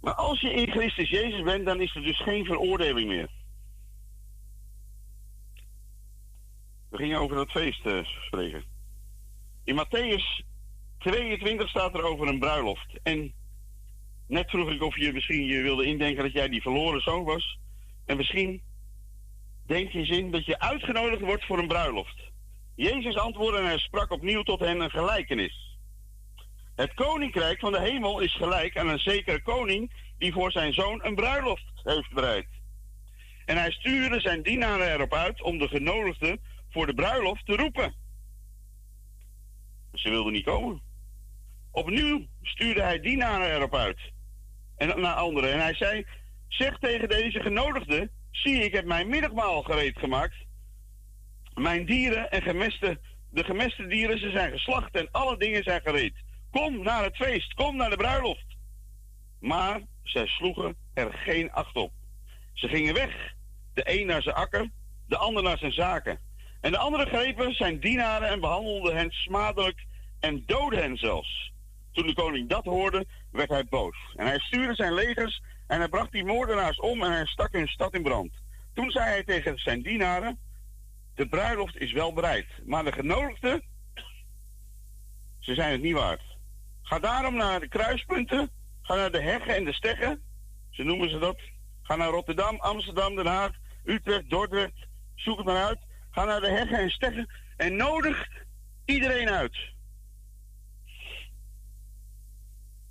[0.00, 3.28] Maar als je in Christus Jezus bent, dan is er dus geen veroordeling meer.
[6.88, 8.64] We gingen over dat feest uh, spreken.
[9.64, 10.44] In Matthäus
[10.98, 12.98] 22 staat er over een bruiloft.
[13.02, 13.34] En
[14.26, 17.58] net vroeg ik of je misschien je wilde indenken dat jij die verloren zoon was.
[18.04, 18.62] En misschien
[19.66, 22.30] denk je zin dat je uitgenodigd wordt voor een bruiloft.
[22.78, 25.76] Jezus antwoordde en hij sprak opnieuw tot hen een gelijkenis.
[26.74, 31.04] Het koninkrijk van de hemel is gelijk aan een zekere koning die voor zijn zoon
[31.04, 32.46] een bruiloft heeft bereid.
[33.44, 37.94] En hij stuurde zijn dienaren erop uit om de genodigden voor de bruiloft te roepen.
[39.92, 40.82] Ze wilden niet komen.
[41.70, 44.12] Opnieuw stuurde hij dienaren erop uit.
[44.76, 45.52] En naar anderen.
[45.52, 46.06] En hij zei:
[46.48, 50.46] Zeg tegen deze genodigden: Zie, ik heb mijn middagmaal gereed gemaakt.
[51.58, 56.14] Mijn dieren en gemeste, de gemeste dieren, ze zijn geslacht en alle dingen zijn gereed.
[56.50, 58.56] Kom naar het feest, kom naar de bruiloft.
[59.40, 61.92] Maar zij sloegen er geen acht op.
[62.52, 63.34] Ze gingen weg.
[63.74, 64.70] De een naar zijn akker,
[65.06, 66.20] de ander naar zijn zaken.
[66.60, 69.86] En de andere grepen zijn dienaren en behandelden hen smadelijk
[70.20, 71.52] en doodden hen zelfs.
[71.92, 73.96] Toen de koning dat hoorde, werd hij boos.
[74.16, 77.68] En hij stuurde zijn legers en hij bracht die moordenaars om en hij stak hun
[77.68, 78.32] stad in brand.
[78.74, 80.38] Toen zei hij tegen zijn dienaren:
[81.18, 83.62] De bruiloft is wel bereid, maar de genodigden,
[85.38, 86.22] ze zijn het niet waard.
[86.82, 88.50] Ga daarom naar de kruispunten,
[88.82, 90.22] ga naar de heggen en de steggen,
[90.70, 91.40] ze noemen ze dat.
[91.82, 93.50] Ga naar Rotterdam, Amsterdam, Den Haag,
[93.84, 94.86] Utrecht, Dordrecht.
[95.14, 95.78] Zoek het maar uit.
[96.10, 98.28] Ga naar de heggen en steggen en nodig
[98.84, 99.56] iedereen uit.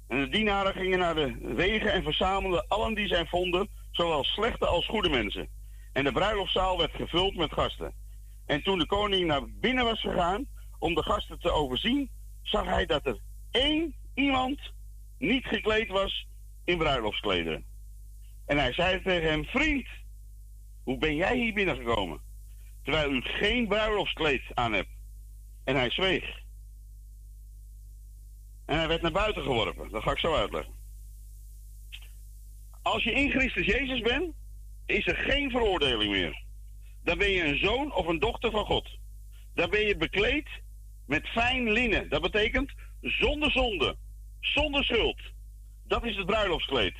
[0.07, 4.65] En de dienaren gingen naar de wegen en verzamelden allen die zij vonden, zowel slechte
[4.65, 5.49] als goede mensen.
[5.93, 8.05] En de bruiloftszaal werd gevuld met gasten.
[8.47, 10.47] En toen de koning naar binnen was gegaan
[10.79, 12.09] om de gasten te overzien,
[12.41, 13.19] zag hij dat er
[13.51, 14.59] één iemand
[15.17, 16.27] niet gekleed was
[16.63, 17.65] in bruiloftsklederen.
[18.45, 19.87] En hij zei tegen hem: Vriend,
[20.83, 22.21] hoe ben jij hier binnengekomen?
[22.83, 24.89] Terwijl u geen bruiloftskleed aan hebt.
[25.63, 26.45] En hij zweeg.
[28.65, 29.89] En hij werd naar buiten geworpen.
[29.89, 30.73] Dat ga ik zo uitleggen.
[32.81, 34.35] Als je in Christus Jezus bent,
[34.85, 36.45] is er geen veroordeling meer.
[37.07, 38.97] Dan ben je een zoon of een dochter van God.
[39.53, 40.47] Dan ben je bekleed
[41.05, 42.09] met fijn linnen.
[42.09, 43.97] Dat betekent zonder zonde,
[44.39, 45.21] zonder schuld.
[45.83, 46.95] Dat is het bruiloftskleed.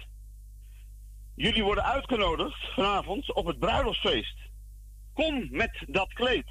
[1.36, 4.38] Jullie worden uitgenodigd vanavond op het bruiloftsfeest.
[5.14, 6.48] Kom met dat kleed.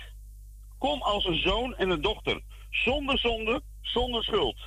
[0.79, 2.43] Kom als een zoon en een dochter.
[2.71, 4.61] Zonder zonde, zonder schuld.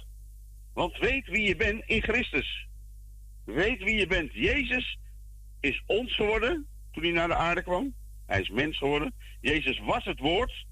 [0.73, 2.67] Want weet wie je bent in Christus.
[3.45, 4.33] Weet wie je bent.
[4.33, 4.97] Jezus
[5.59, 7.97] is ons geworden toen hij naar de aarde kwam.
[8.29, 9.13] Hij is mens geworden.
[9.41, 10.65] Jezus was het woord.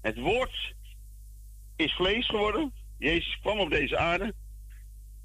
[0.00, 0.74] Het woord
[1.76, 2.72] is vlees geworden.
[2.98, 4.34] Jezus kwam op deze aarde.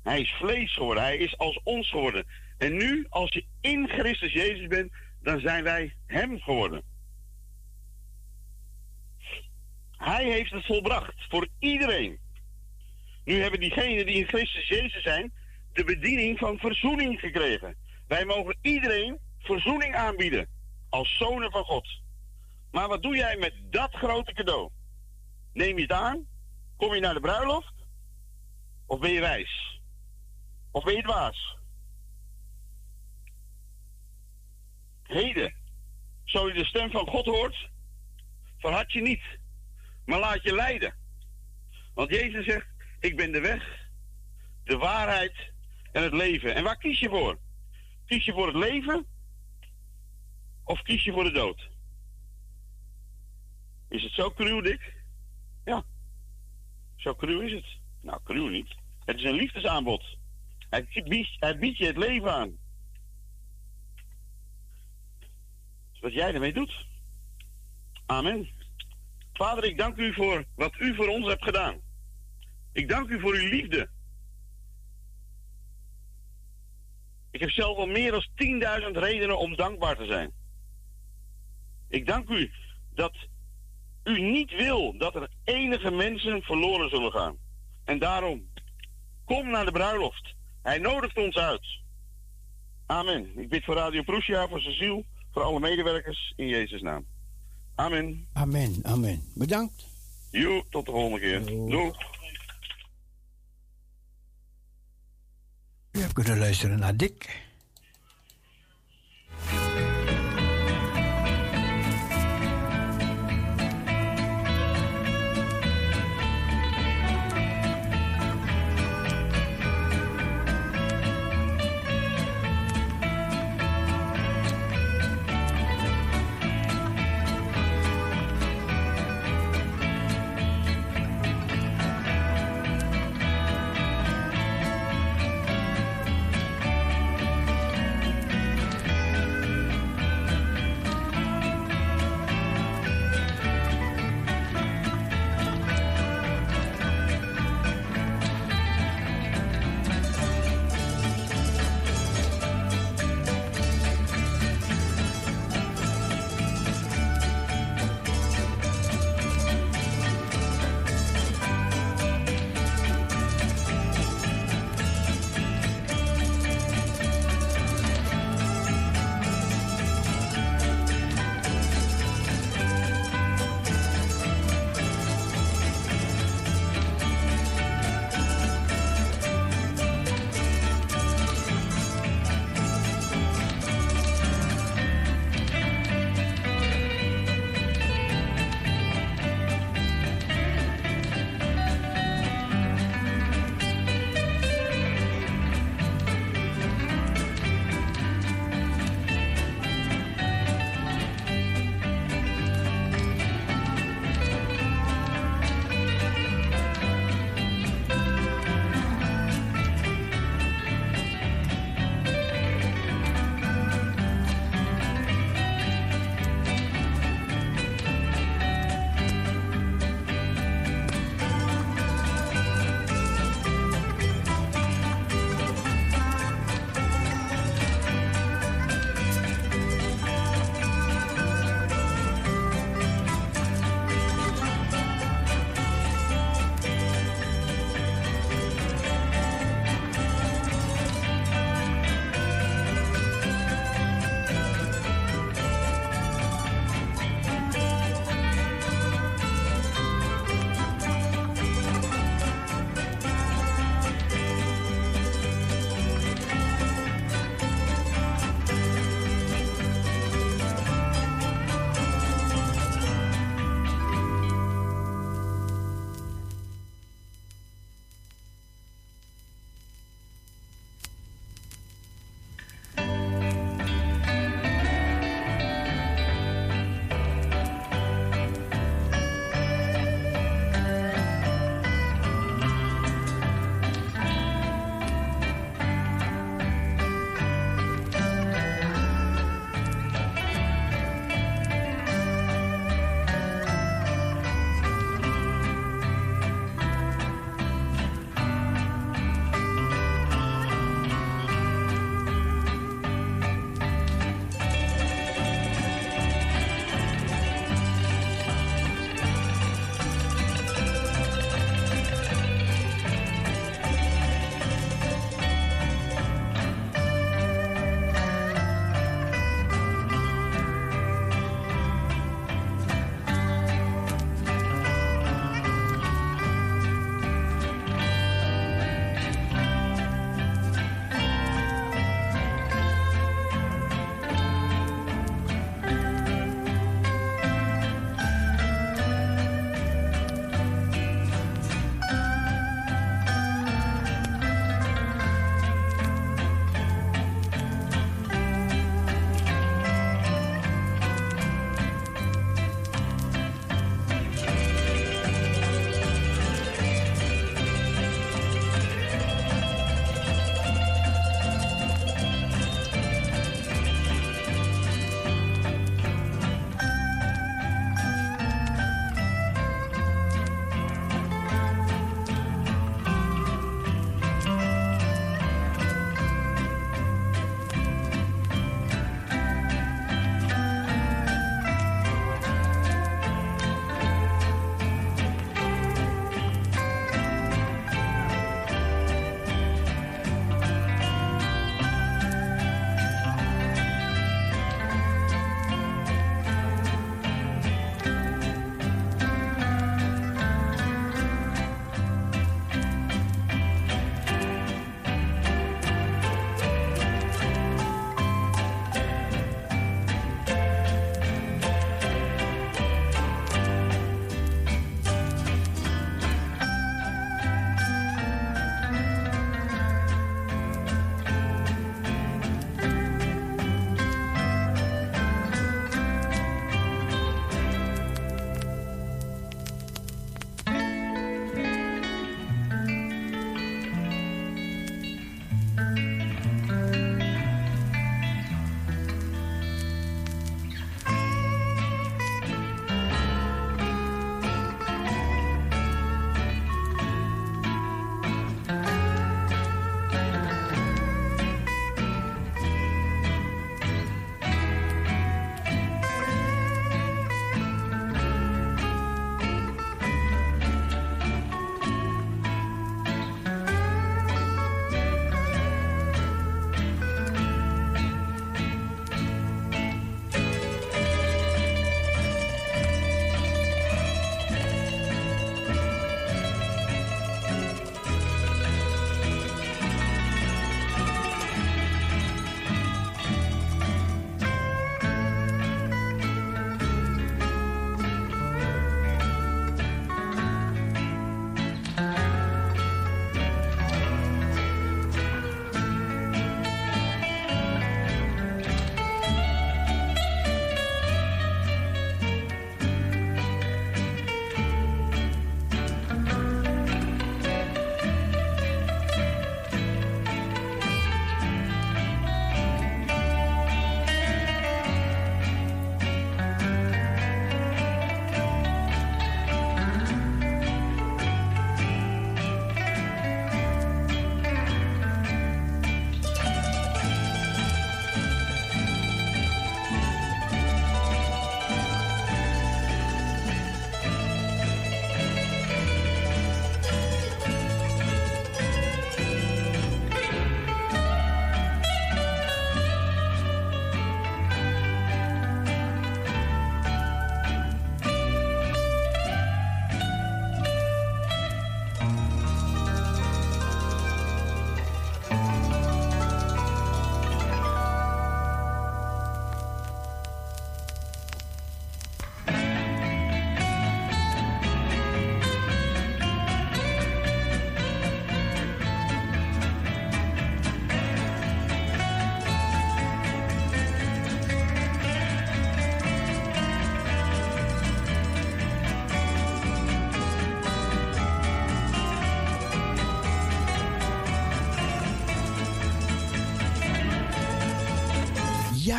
[0.03, 1.03] Hij is vlees geworden.
[1.03, 2.25] Hij is als ons geworden.
[2.57, 4.91] En nu, als je in Christus Jezus bent,
[5.21, 6.83] dan zijn wij Hem geworden.
[9.97, 12.19] Hij heeft het volbracht voor iedereen.
[13.23, 15.33] Nu hebben diegenen die in Christus Jezus zijn,
[15.73, 17.75] de bediening van verzoening gekregen.
[18.07, 20.57] Wij mogen iedereen verzoening aanbieden
[20.89, 21.87] als zonen van God.
[22.71, 24.69] Maar wat doe jij met dat grote cadeau?
[25.53, 26.27] Neem je het aan?
[26.77, 27.73] Kom je naar de bruiloft?
[28.85, 29.81] Of ben je wijs?
[30.71, 31.57] Of ben je dwaas?
[35.03, 35.53] Heden,
[36.23, 37.69] zo je de stem van God hoort,
[38.57, 39.23] verhard je niet,
[40.05, 40.93] maar laat je leiden.
[41.93, 42.67] Want Jezus zegt,
[42.99, 43.87] ik ben de weg,
[44.63, 45.51] de waarheid
[45.91, 46.55] en het leven.
[46.55, 47.39] En waar kies je voor?
[48.05, 49.05] Kies je voor het leven
[50.69, 51.69] of kies je voor de dood?
[53.87, 54.93] Is het zo cruw, Dick?
[55.65, 55.83] Ja.
[56.95, 57.65] Zo cruw is het.
[58.01, 58.75] Nou, cruw niet.
[59.05, 60.17] Het is een liefdesaanbod.
[60.69, 62.57] Hij biedt, hij biedt je het leven aan.
[65.99, 66.85] Wat jij ermee doet.
[68.05, 68.49] Amen.
[69.33, 71.81] Vader, ik dank u voor wat u voor ons hebt gedaan.
[72.71, 73.89] Ik dank u voor uw liefde.
[77.31, 78.25] Ik heb zelf al meer dan
[78.81, 80.38] 10.000 redenen om dankbaar te zijn.
[81.89, 82.51] Ik dank u
[82.93, 83.15] dat
[84.03, 87.37] u niet wil dat er enige mensen verloren zullen gaan.
[87.83, 88.49] En daarom,
[89.25, 90.35] kom naar de bruiloft.
[90.61, 91.67] Hij nodigt ons uit.
[92.85, 93.37] Amen.
[93.37, 97.05] Ik bid voor Radio Prussia, voor Cecile, voor alle medewerkers in Jezus' naam.
[97.75, 98.27] Amen.
[98.33, 99.23] Amen, amen.
[99.35, 99.87] Bedankt.
[100.31, 101.45] Jo, tot de volgende keer.
[101.45, 101.91] Doei.
[105.91, 107.48] U hebt kunnen luisteren naar Dick.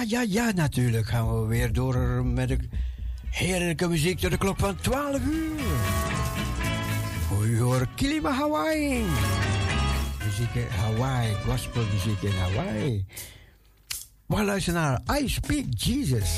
[0.00, 2.58] Ja, ja, ja, natuurlijk gaan we weer door met de
[3.30, 5.60] heerlijke muziek tot de klok van 12 uur.
[7.44, 9.04] U hoort Kilima Hawaii.
[10.24, 13.04] Muziek in Hawaii, gospelmuziek in Hawaii.
[14.26, 16.30] We gaan luisteren naar I Speak Jesus.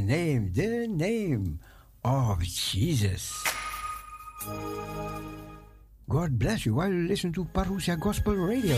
[0.00, 1.60] Name, the name
[2.04, 3.44] of Jesus.
[6.08, 8.76] God bless you while you listen to Parousia Gospel Radio.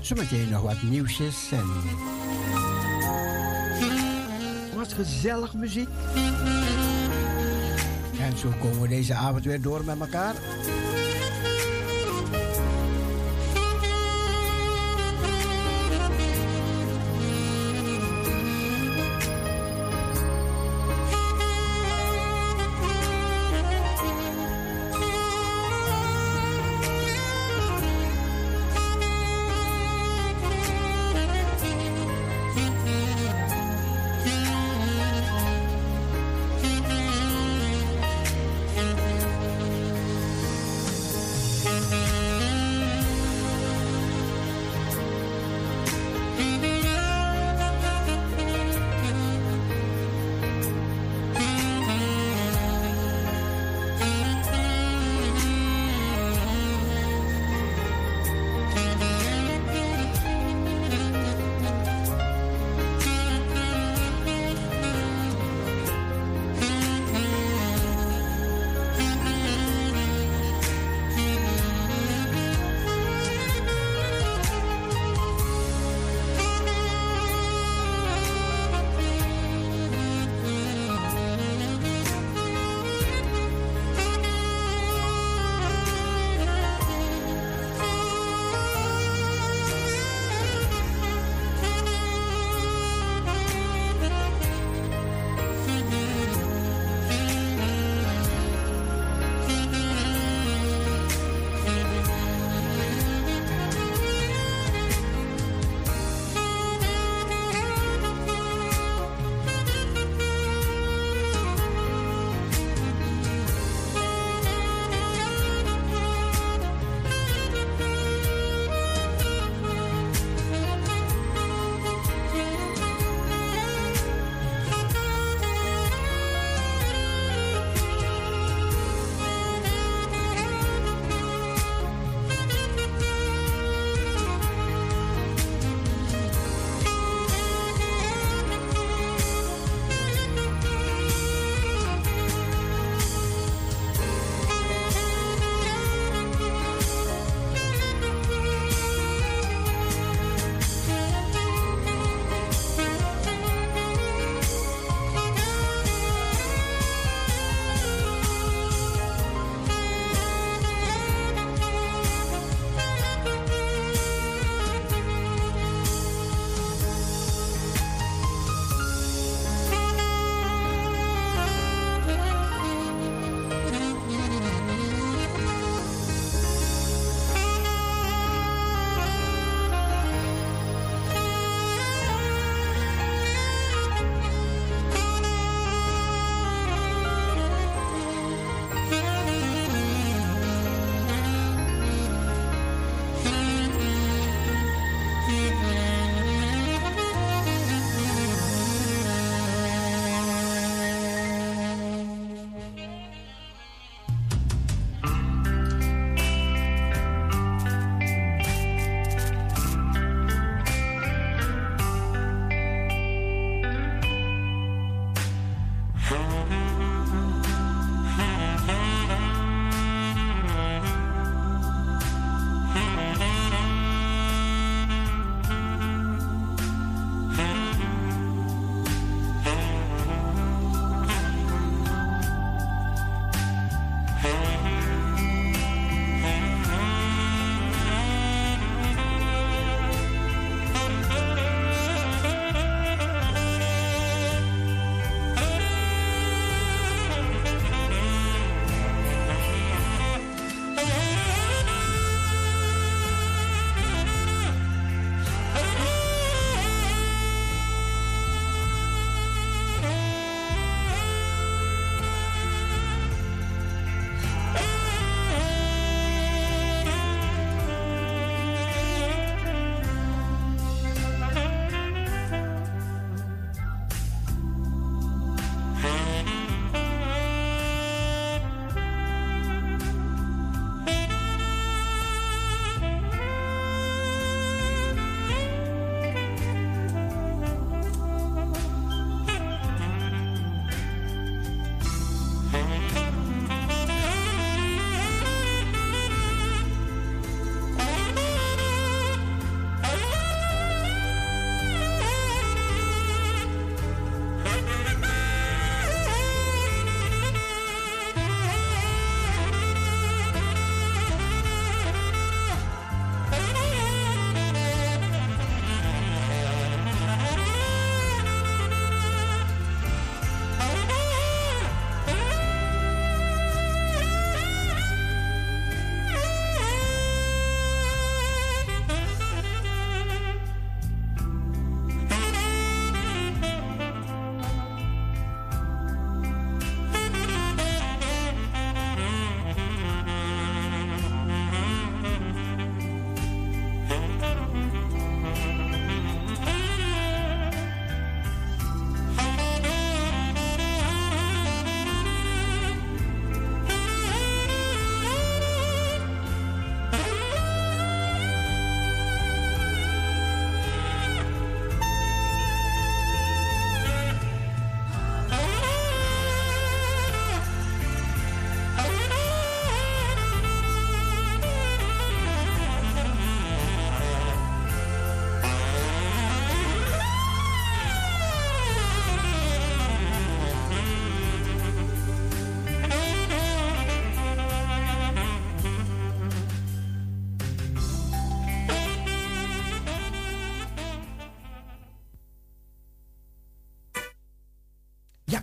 [0.00, 1.66] Zometeen nog wat nieuwsjes en
[4.78, 5.88] was gezellig muziek.
[8.20, 10.34] En zo komen we deze avond weer door met elkaar.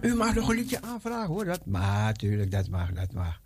[0.06, 1.45] U mag nog een liedje aanvragen hoor.
[1.45, 3.41] Dat mag, natuurlijk, dat mag, dat mag.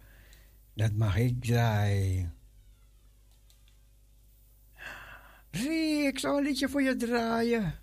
[0.74, 2.34] Dat mag ik draaien.
[5.51, 7.74] Rie, ik zal een liedje voor je draaien.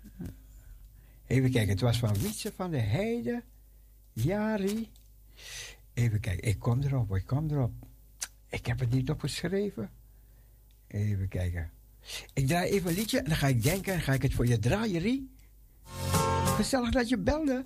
[1.27, 3.43] Even kijken, het was van Wietse van de Heide.
[4.13, 4.89] Jari.
[5.93, 7.71] Even kijken, ik kom erop, ik kom erop.
[8.47, 9.89] Ik heb het niet opgeschreven.
[10.87, 11.71] Even kijken.
[12.33, 14.47] Ik draai even een liedje en dan ga ik denken en ga ik het voor
[14.47, 15.35] je draaien, Rie.
[16.55, 17.63] Gezellig dat je belde.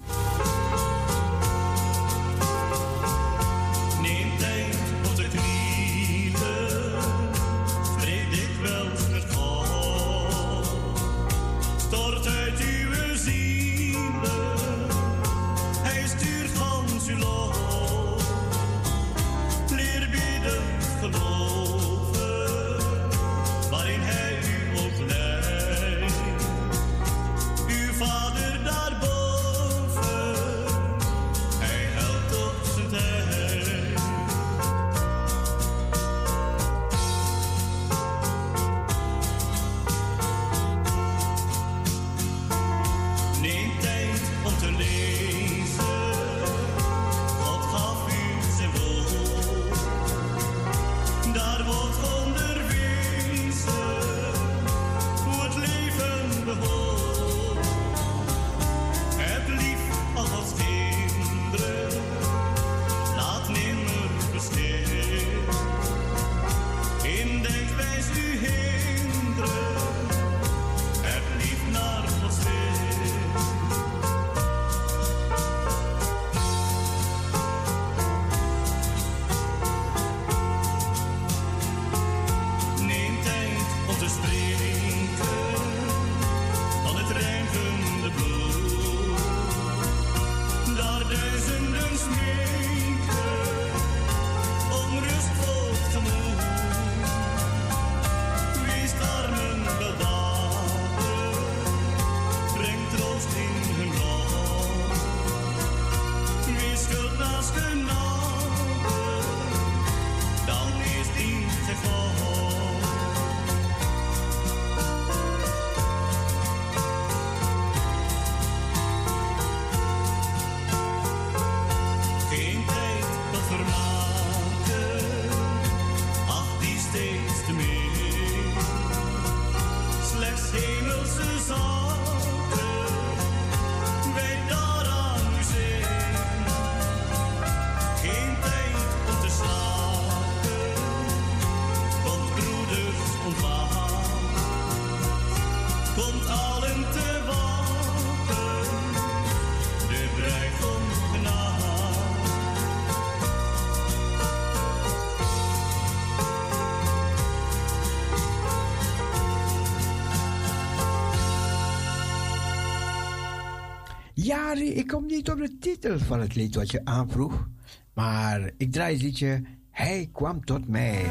[164.24, 167.48] Ja, ik kom niet op de titel van het lied wat je aanvroeg.
[167.94, 169.42] Maar ik draai het liedje
[169.72, 171.06] Hij kwam tot mij.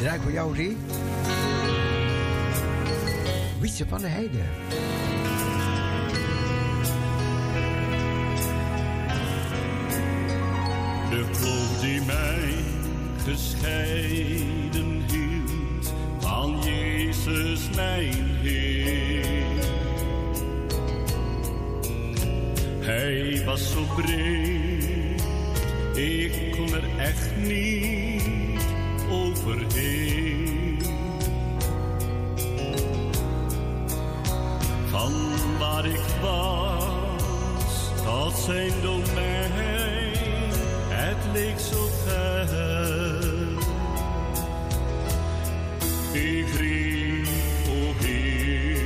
[0.00, 0.76] Draai voor jou, Rie.
[3.60, 4.42] Wietse van de Heide.
[11.10, 12.54] De kloof die mij
[13.24, 18.63] gescheiden hield van Jezus mijn Heer.
[23.44, 25.22] Was zo breed,
[25.94, 28.62] ik kon er echt niet
[29.10, 30.78] overheen.
[34.90, 35.12] Van
[35.58, 39.52] waar ik was, tot zijn domein,
[40.88, 42.48] het leek zo ver.
[46.12, 47.26] Ik riep,
[47.68, 48.78] o Heer,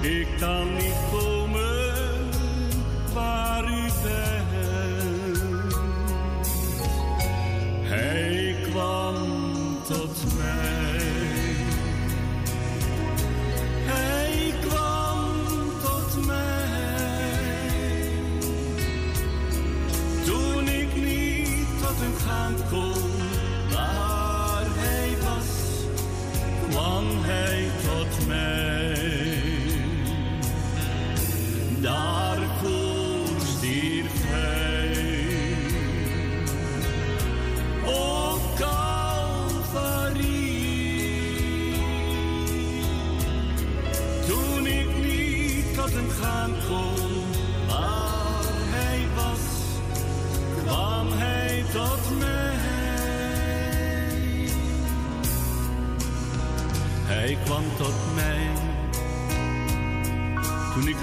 [0.00, 1.76] ik kan niet komen
[3.14, 4.35] waar u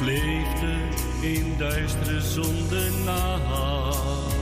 [0.03, 0.73] leefde
[1.21, 4.33] in duistere zondenacht.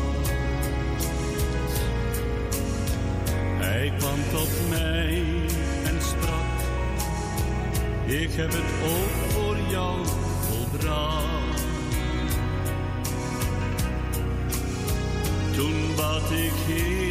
[3.57, 5.23] Hij kwam tot mij
[5.83, 6.59] en sprak,
[8.05, 10.05] ik heb het ook voor jou
[10.49, 11.63] volbracht.
[15.55, 17.10] Toen bad ik hier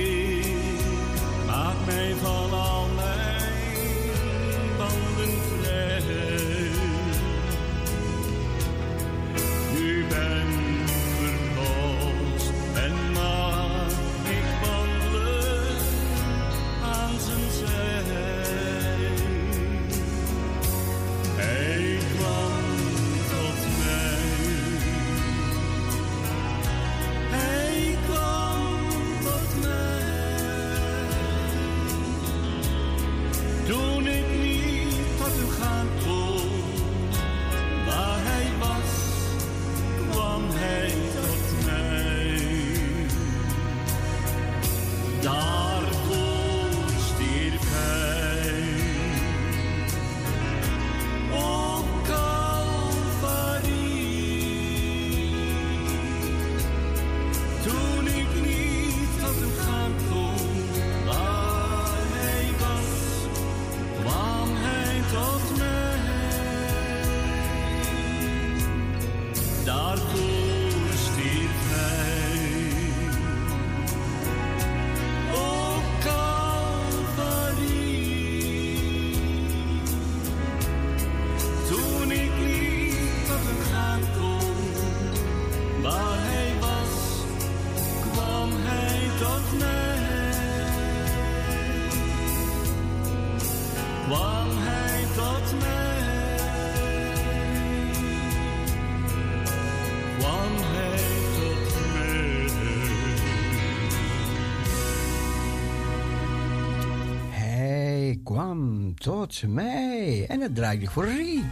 [109.30, 110.24] Godse mij.
[110.28, 111.44] En dat draaide ik voor Rie.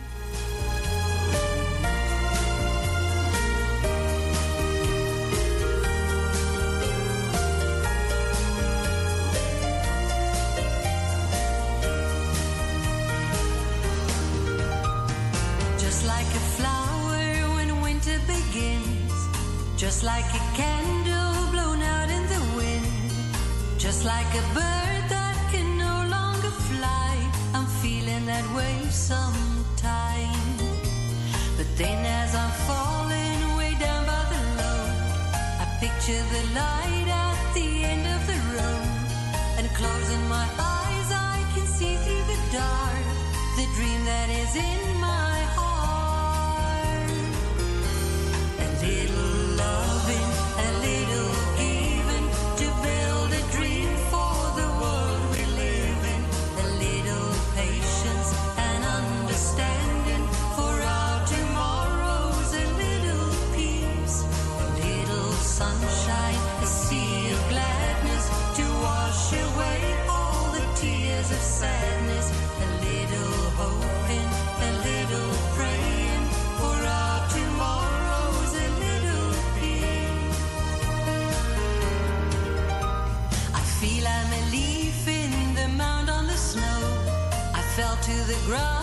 [88.48, 88.77] grow.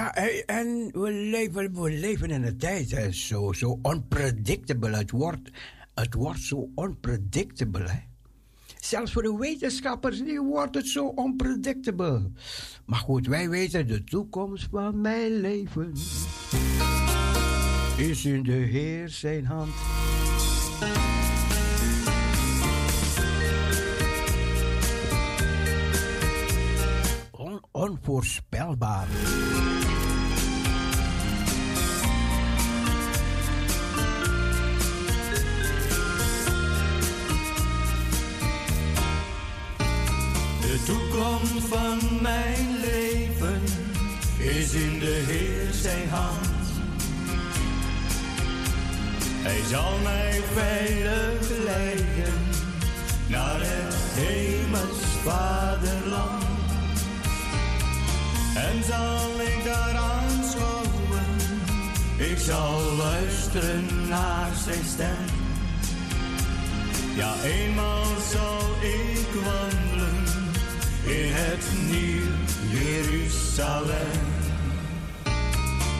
[0.00, 0.14] Ja,
[0.46, 4.96] en we leven, we leven in een tijd, hè, zo, zo unpredictable.
[4.96, 5.50] Het wordt,
[5.94, 7.88] het wordt zo unpredictable.
[7.88, 7.98] Hè.
[8.80, 12.30] Zelfs voor de wetenschappers nu wordt het zo unpredictable.
[12.86, 15.92] Maar goed, wij weten de toekomst van mijn leven
[17.96, 19.72] is in de Heer zijn hand.
[27.80, 29.06] Onvoorspelbaar.
[40.60, 43.62] De toekomst van mijn leven
[44.38, 46.48] is in de Heer zijn hand.
[49.42, 52.34] Hij zal mij veilig leiden
[53.28, 56.59] naar het hemels vaderland.
[58.54, 61.24] En zal ik daar aanschouwen,
[62.16, 65.24] ik zal luisteren naar zijn stem.
[67.16, 70.24] Ja, eenmaal zal ik wandelen
[71.04, 72.30] in het nieuw
[72.80, 74.20] Jeruzalem.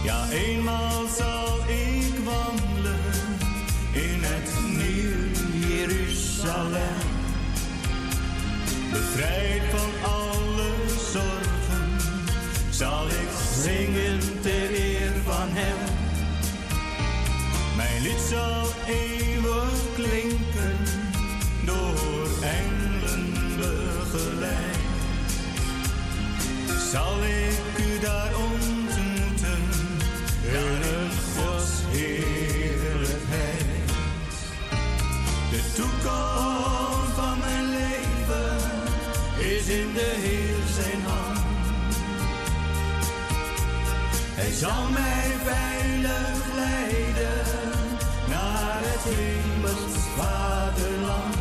[0.05, 3.01] Ja, eenmaal zal ik wandelen
[3.93, 6.99] in het nieuw Jeruzalem.
[8.91, 10.20] Bevrijd van alle
[18.31, 20.78] zal eeuwig klinken,
[21.64, 24.78] door engelen begeleid.
[26.93, 29.62] Zal ik u daar ontmoeten,
[30.43, 33.89] in een Gods heerlijkheid.
[35.51, 38.57] De toekomst van mijn leven
[39.39, 41.39] is in de Heer zijn hand.
[44.35, 46.39] Hij zal mij veilig
[49.05, 51.35] het vaderland.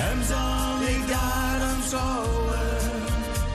[0.00, 2.58] Hem zal ik daar aanschouwen,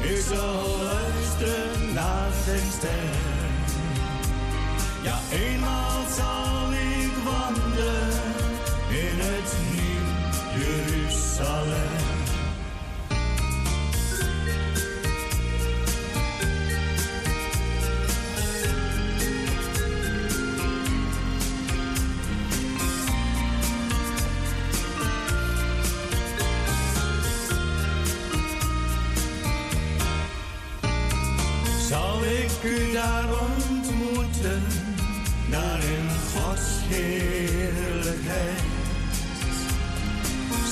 [0.01, 3.51] ik zal luisteren naar zijn stem.
[5.03, 6.82] Ja, eenmaal zal ik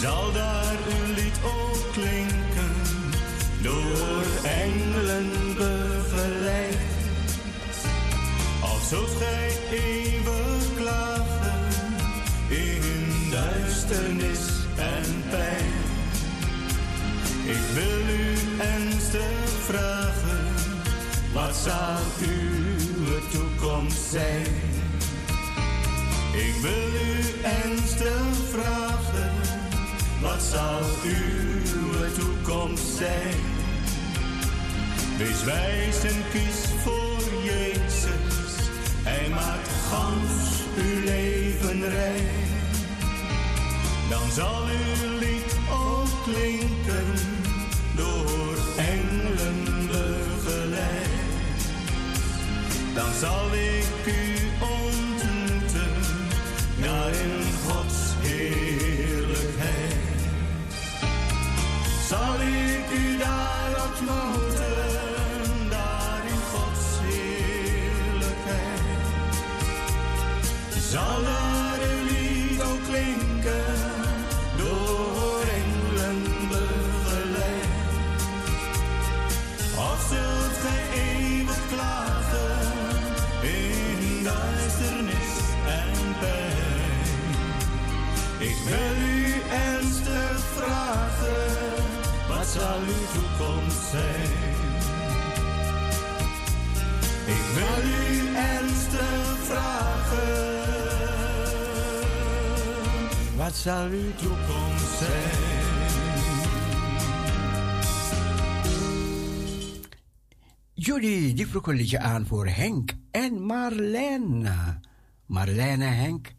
[0.02, 2.76] Zal daar uw lied ook klinken,
[3.62, 6.78] door engelen begeleid?
[8.62, 11.68] Of gij eeuwig klagen
[12.50, 12.82] in
[13.32, 14.40] duisternis
[14.76, 15.74] en pijn?
[17.46, 20.48] Ik wil u ernstig vragen,
[21.34, 24.48] wat zal uw toekomst zijn?
[26.34, 29.11] Ik wil u ernstig vragen,
[30.22, 33.40] wat zal uw toekomst zijn?
[35.18, 38.54] Wees wijs en kies voor Jezus,
[39.04, 42.50] Hij maakt gans uw leven rijk.
[44.10, 47.14] Dan zal uw lied ook klinken,
[47.96, 51.62] door engelen begeleid.
[52.94, 55.94] Dan zal ik u ontmoeten,
[56.82, 58.71] daar in Gods heerlijkheid.
[62.12, 68.62] Zal ik u daar ontmoeten, daar in Gods heerlijkheid.
[70.90, 71.22] Zal
[92.52, 94.32] zal uw toekomst zijn?
[97.26, 100.58] Ik wil u ernstig vragen,
[103.38, 105.50] wat zal uw toekomst zijn?
[110.74, 114.80] Judy, die vroeg een liedje aan voor Henk en Marlene.
[115.26, 116.34] Marlene en Henk.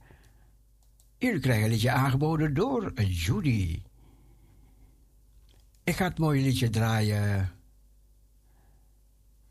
[1.18, 3.82] Jullie krijgen een liedje aangeboden door Judy.
[5.92, 7.50] Ik ga het mooie liedje draaien.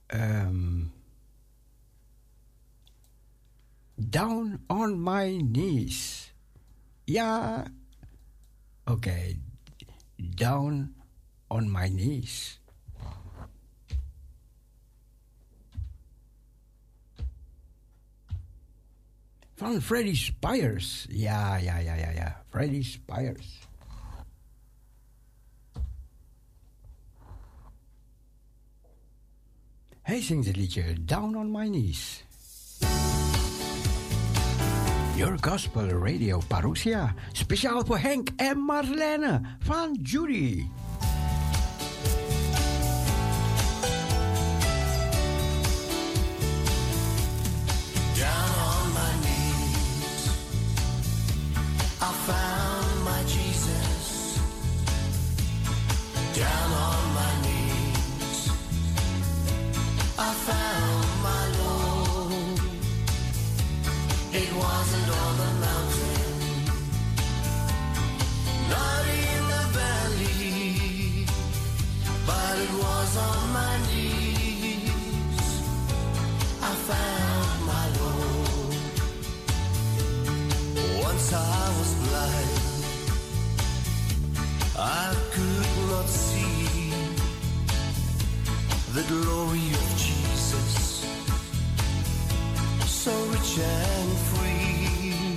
[0.08, 0.94] Um,
[3.96, 6.34] down on my knees.
[7.04, 7.66] Ja.
[8.84, 8.92] Oké.
[8.92, 9.40] Okay.
[10.16, 10.96] Down
[11.48, 12.62] on my knees.
[19.56, 21.06] Van Freddy Spires.
[21.10, 22.44] Ja, ja, ja, ja, ja.
[22.50, 23.70] Freddy Spires.
[30.02, 32.24] Hij zingt het liedje Down on My Knees.
[35.16, 37.14] Your Gospel Radio Parousia.
[37.32, 40.66] Speciaal voor Henk en Marlene van Judy.
[88.94, 91.06] the glory of Jesus,
[92.86, 95.36] so rich and free.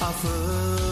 [0.00, 0.83] I've heard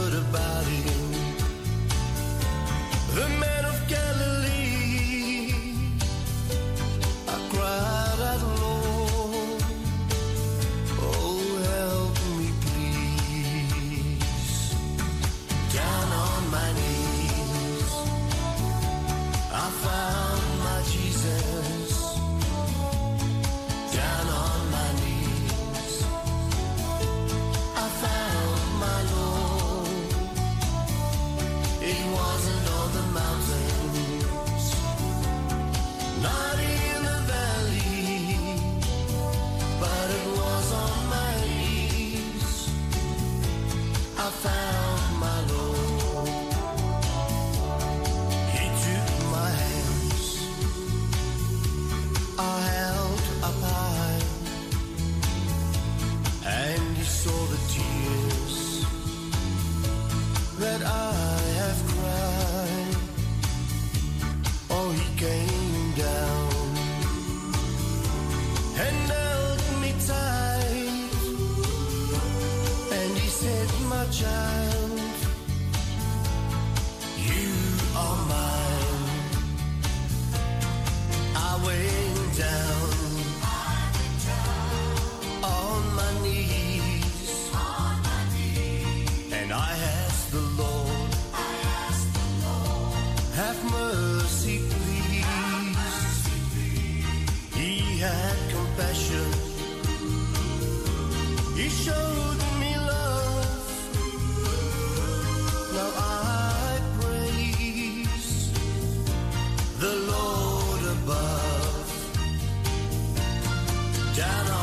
[114.14, 114.61] down on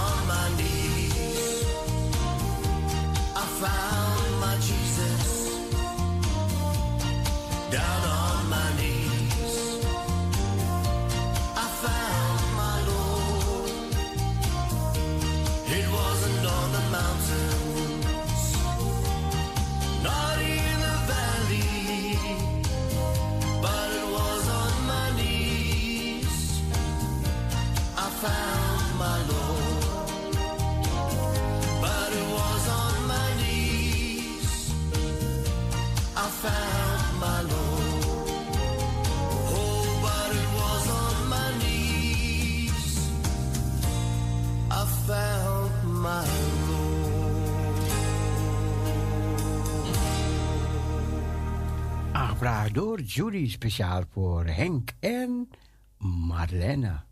[52.73, 55.49] Door Jury speciaal voor Henk en
[55.97, 57.05] Marlena.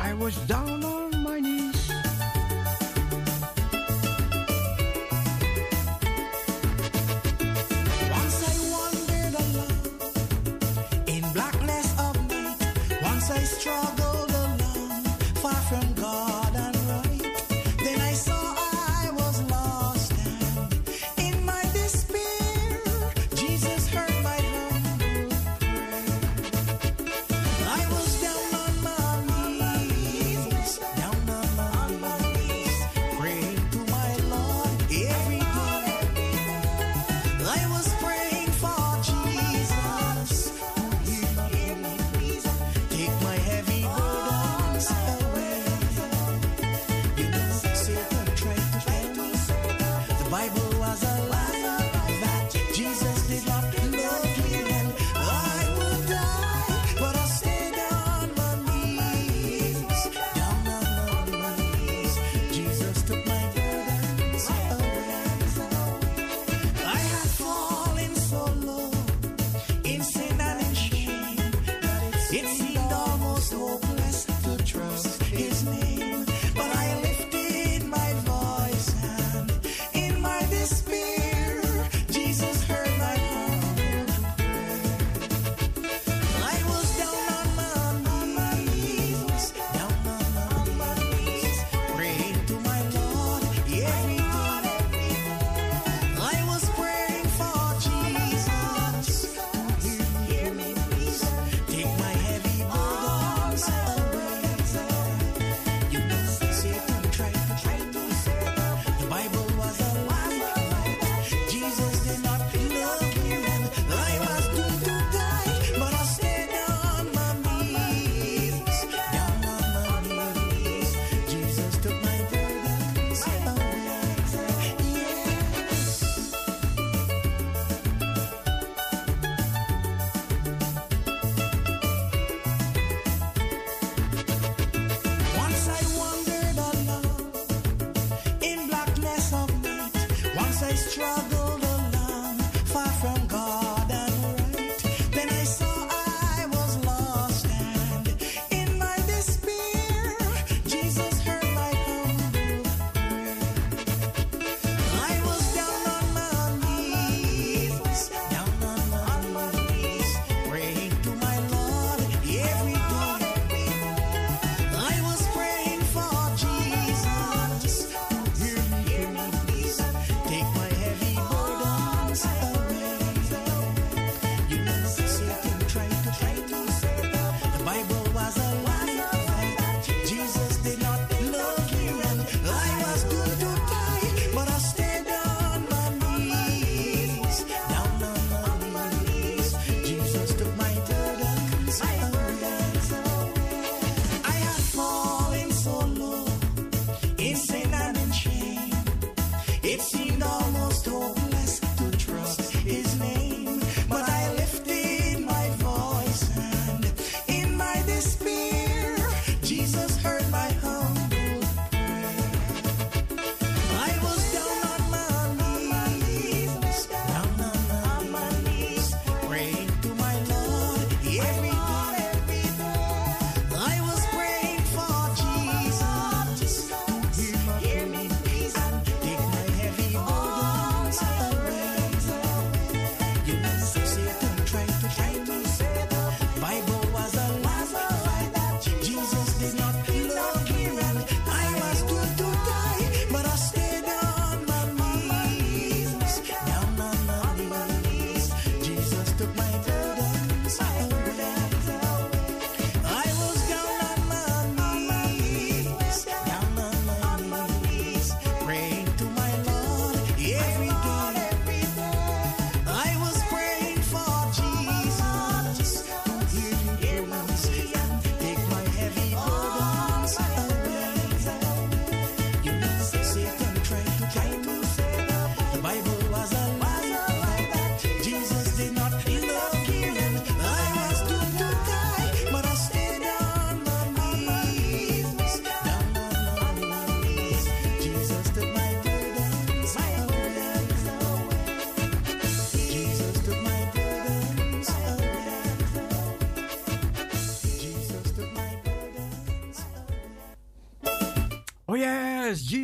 [0.00, 1.11] I was down on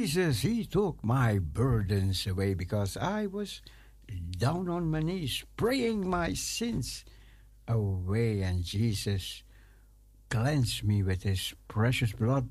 [0.08, 3.60] Jesus, He took my burdens away because I was
[4.38, 7.04] down on my knees praying my sins
[7.68, 9.42] away, and Jesus
[10.30, 12.48] cleansed me with His precious blood.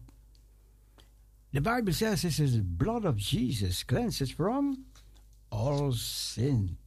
[1.52, 4.86] The Bible says this is the blood of Jesus cleanses from
[5.52, 6.78] all sin.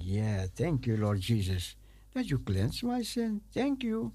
[0.00, 1.76] Yeah, thank you, Lord Jesus,
[2.14, 3.42] that you cleanse my sin.
[3.52, 4.12] Thank you.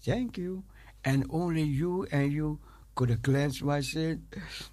[0.00, 0.62] Thank you.
[1.04, 2.60] And only you and you
[2.94, 4.26] could have cleansed my sin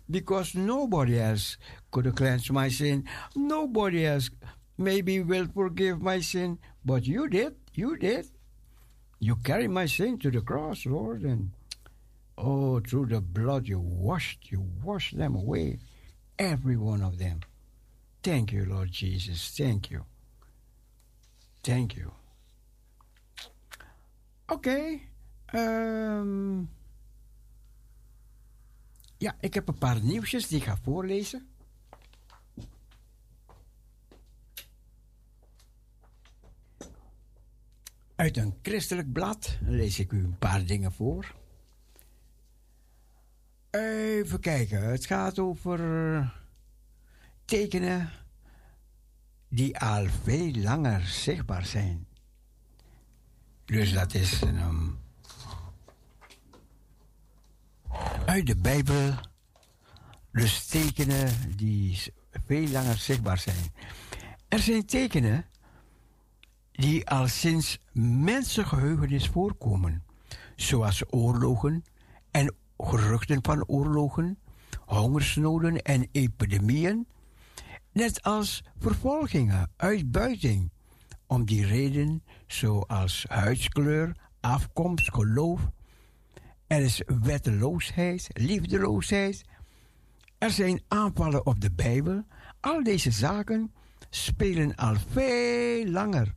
[0.09, 1.57] because nobody else
[1.91, 3.05] could have cleansed my sin.
[3.35, 4.29] Nobody else
[4.77, 7.55] maybe will forgive my sin, but you did.
[7.73, 8.27] You did.
[9.19, 11.51] You carried my sin to the cross, Lord, and
[12.37, 15.79] oh, through the blood you washed, you washed them away,
[16.37, 17.41] every one of them.
[18.23, 19.53] Thank you, Lord Jesus.
[19.57, 20.05] Thank you.
[21.63, 22.11] Thank you.
[24.49, 25.03] Okay.
[25.53, 26.67] ehm,
[29.19, 31.47] ja, ik heb een paar nieuwsjes die ik ga voorlezen.
[38.15, 41.35] Uit een christelijk blad lees ik u een paar dingen voor.
[43.69, 46.33] Even kijken, het gaat over
[47.45, 48.09] tekenen
[49.47, 52.07] die al veel langer zichtbaar zijn.
[53.65, 54.99] Dus dat is een, um,
[58.29, 59.13] uit de Bijbel,
[60.31, 62.13] dus tekenen die
[62.45, 63.73] veel langer zichtbaar zijn.
[64.47, 65.45] Er zijn tekenen
[66.71, 70.03] die al sinds mensengeheugenis voorkomen,
[70.55, 71.83] zoals oorlogen
[72.31, 74.39] en geruchten van oorlogen,
[74.85, 77.07] hongersnoden en epidemieën,
[77.91, 80.71] net als vervolgingen, uitbuiting,
[81.27, 85.61] om die reden zoals huidskleur, afkomst, geloof.
[86.69, 89.43] Er is wetteloosheid, liefdeloosheid.
[90.37, 92.23] Er zijn aanvallen op de Bijbel.
[92.59, 93.73] Al deze zaken
[94.09, 96.33] spelen al veel langer,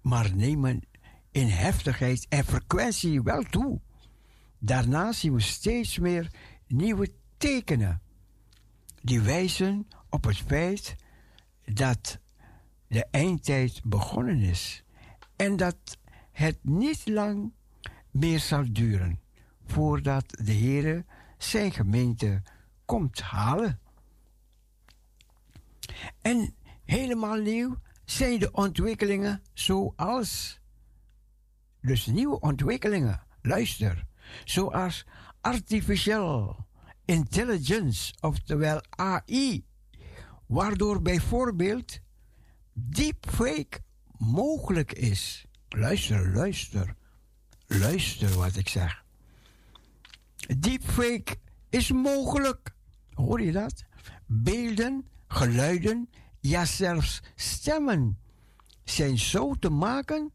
[0.00, 0.80] maar nemen
[1.30, 3.80] in heftigheid en frequentie wel toe.
[4.58, 6.30] Daarna zien we steeds meer
[6.66, 8.02] nieuwe tekenen
[9.02, 10.96] die wijzen op het feit
[11.64, 12.18] dat
[12.86, 14.84] de eindtijd begonnen is
[15.36, 15.98] en dat
[16.32, 17.52] het niet lang
[18.10, 19.26] meer zal duren
[19.68, 21.04] voordat de Heer
[21.38, 22.42] zijn gemeente
[22.84, 23.80] komt halen.
[26.20, 26.54] En
[26.84, 30.60] helemaal nieuw zijn de ontwikkelingen zoals.
[31.80, 34.06] Dus nieuwe ontwikkelingen, luister,
[34.44, 35.06] zoals
[35.40, 36.66] artificial
[37.04, 39.64] intelligence, oftewel AI,
[40.46, 41.98] waardoor bijvoorbeeld
[42.72, 43.80] deepfake
[44.18, 45.46] mogelijk is.
[45.68, 46.94] Luister, luister,
[47.66, 49.06] luister wat ik zeg.
[50.56, 51.36] Deepfake
[51.68, 52.74] is mogelijk.
[53.14, 53.84] Hoor je dat?
[54.26, 56.10] Beelden, geluiden,
[56.40, 58.18] ja zelfs stemmen
[58.84, 60.32] zijn zo te maken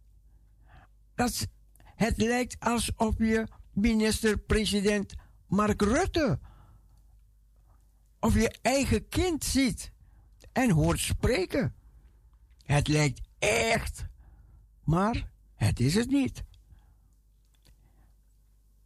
[1.15, 1.47] dat
[1.83, 5.13] het lijkt alsof je minister-president
[5.47, 6.39] Mark Rutte
[8.19, 9.91] of je eigen kind ziet
[10.51, 11.75] en hoort spreken.
[12.65, 14.05] Het lijkt echt,
[14.83, 16.43] maar het is het niet.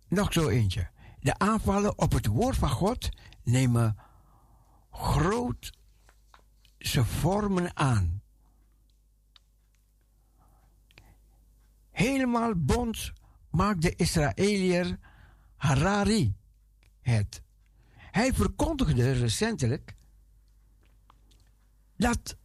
[0.07, 0.89] Nog zo eentje.
[1.19, 3.09] De aanvallen op het woord van God
[3.43, 3.97] nemen
[4.91, 5.73] grootse
[7.03, 8.21] vormen aan.
[11.91, 13.13] Helemaal bond
[13.49, 14.99] maakt de Israëliër
[15.55, 16.35] Harari
[17.01, 17.41] het.
[17.95, 19.95] Hij verkondigde recentelijk
[21.97, 22.37] dat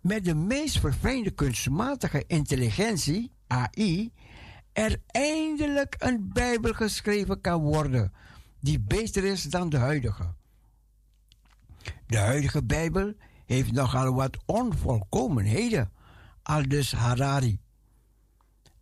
[0.00, 4.12] met de meest verfijnde kunstmatige intelligentie, AI,
[4.72, 8.12] er eindelijk een Bijbel geschreven kan worden
[8.62, 10.34] die beter is dan de huidige.
[12.06, 13.14] De huidige Bijbel
[13.46, 15.92] heeft nogal wat onvolkomenheden,
[16.42, 17.60] aldus Harari.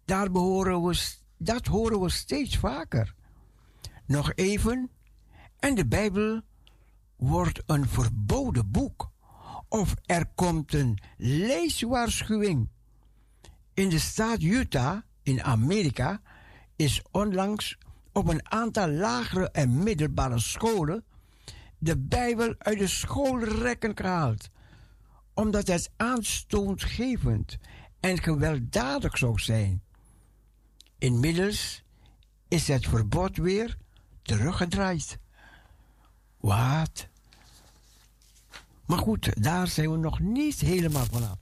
[0.04, 3.14] Daar behoren we, dat horen we steeds vaker.
[4.06, 4.90] Nog even,
[5.58, 6.40] en de Bijbel
[7.16, 9.10] wordt een verboden boek.
[9.68, 12.68] Of er komt een leeswaarschuwing.
[13.74, 16.20] In de staat Utah in Amerika
[16.76, 17.78] is onlangs
[18.12, 21.04] op een aantal lagere en middelbare scholen
[21.78, 24.48] de Bijbel uit de schoolrekken gehaald,
[25.34, 27.58] omdat het aanstootgevend
[28.00, 29.82] en gewelddadig zou zijn.
[30.98, 31.82] Inmiddels
[32.48, 33.76] is het verbod weer
[34.22, 35.18] teruggedraaid.
[36.40, 37.08] Wat?
[38.86, 41.38] Maar goed, daar zijn we nog niet helemaal vanaf.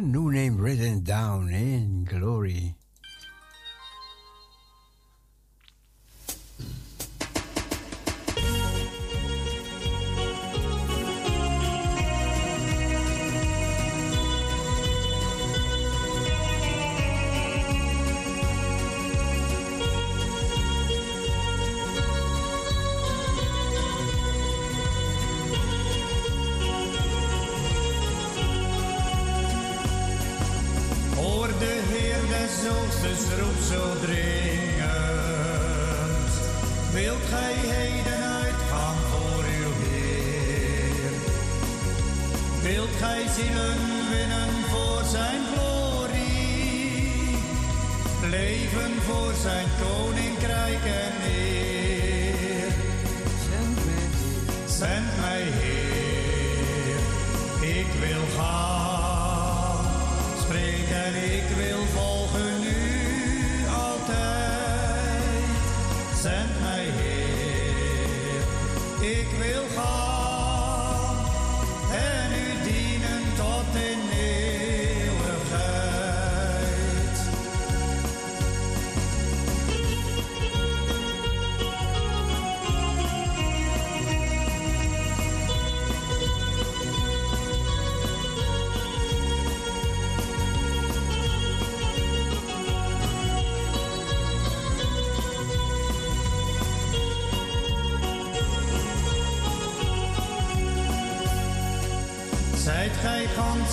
[0.00, 2.74] New name written down in glory.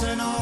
[0.02, 0.40] Gij gans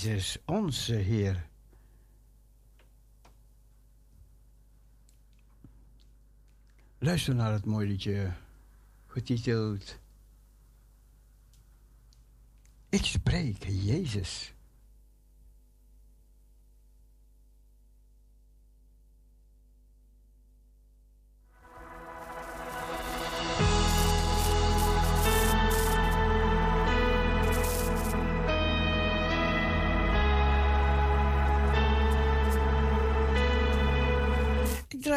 [0.00, 1.48] Jezus, onze Heer.
[6.98, 8.32] Luister naar het mooie liedje
[9.06, 9.98] getiteld
[12.88, 14.52] Ik spreek Jezus.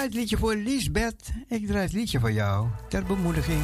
[0.02, 1.30] Draai het liedje voor Lisbeth.
[1.48, 3.61] Ik draai het liedje voor jou ter bemoediging.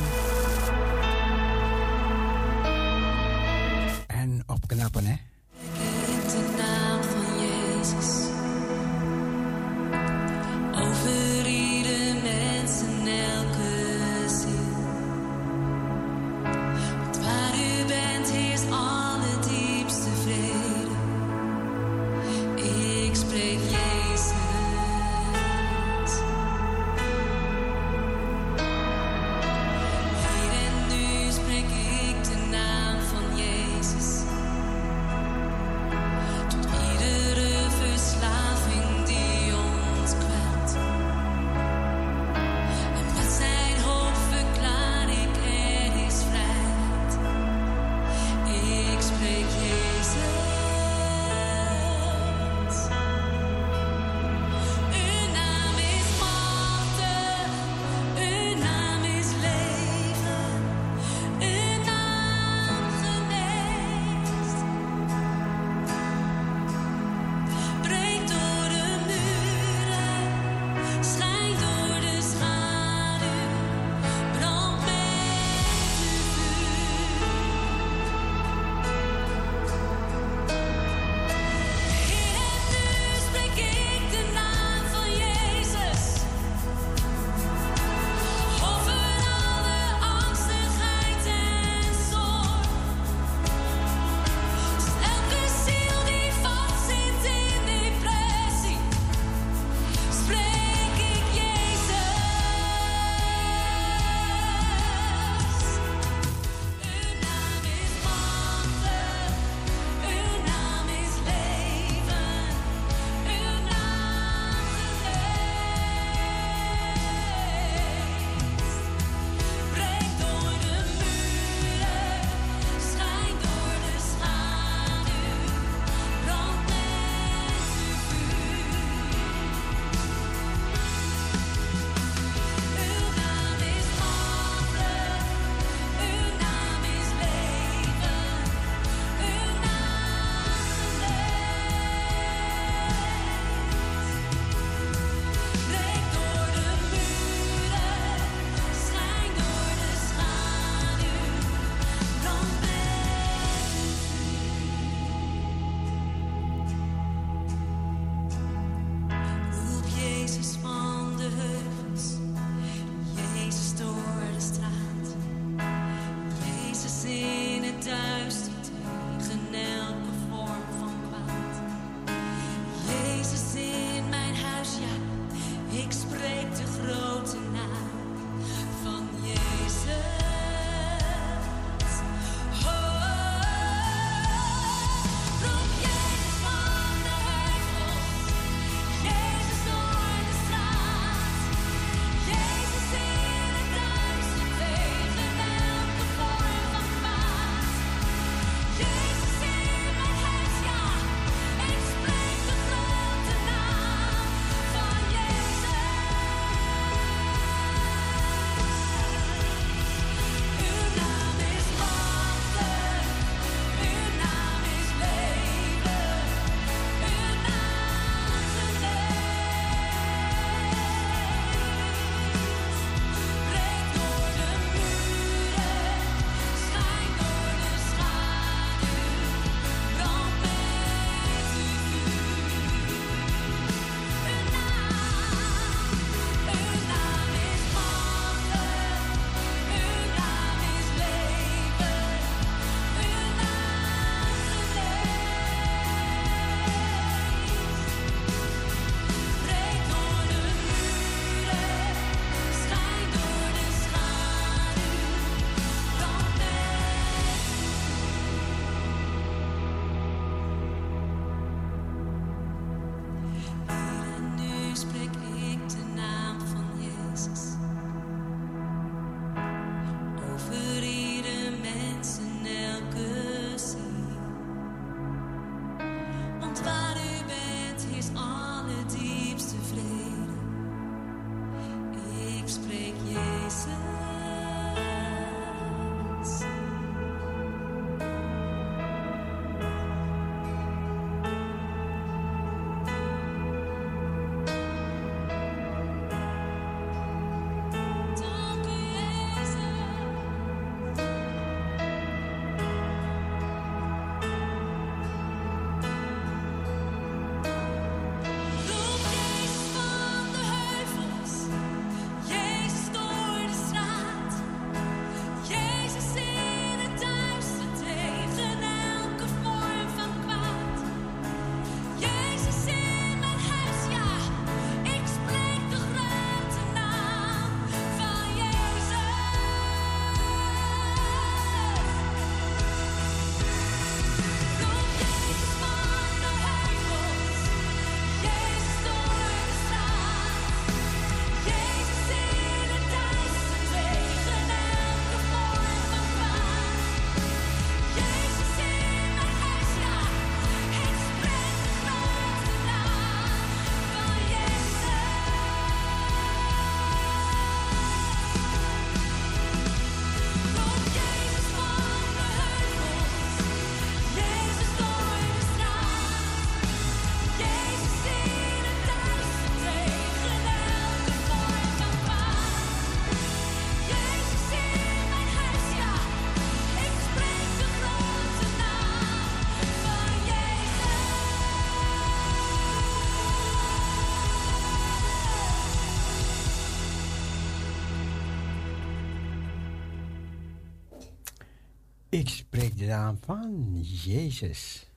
[392.18, 394.88] Ik spreek de naam van Jezus.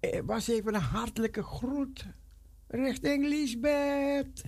[0.00, 2.06] Het was even een hartelijke groet
[2.68, 4.44] richting Lisbeth.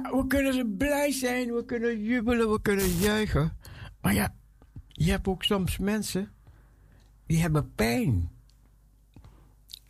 [0.00, 3.56] We kunnen ze blij zijn, we kunnen jubelen, we kunnen juichen.
[4.00, 4.34] Maar ja,
[4.88, 6.32] je hebt ook soms mensen
[7.26, 8.30] die hebben pijn.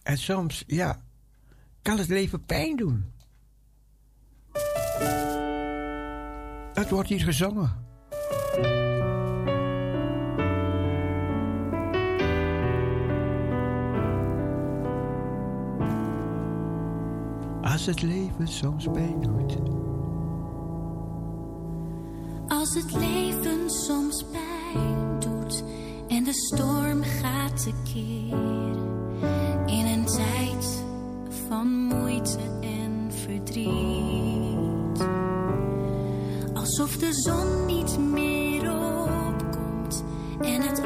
[0.02, 1.02] En soms, ja,
[1.82, 3.12] kan het leven pijn doen.
[6.72, 7.80] Het wordt hier gezongen.
[17.62, 19.91] Als het leven soms pijn doet.
[22.74, 25.64] Als het leven soms pijn doet
[26.08, 28.36] en de storm gaat tekeer
[29.66, 30.84] in een tijd
[31.48, 35.06] van moeite en verdriet.
[36.54, 40.04] Alsof de zon niet meer opkomt
[40.40, 40.84] en het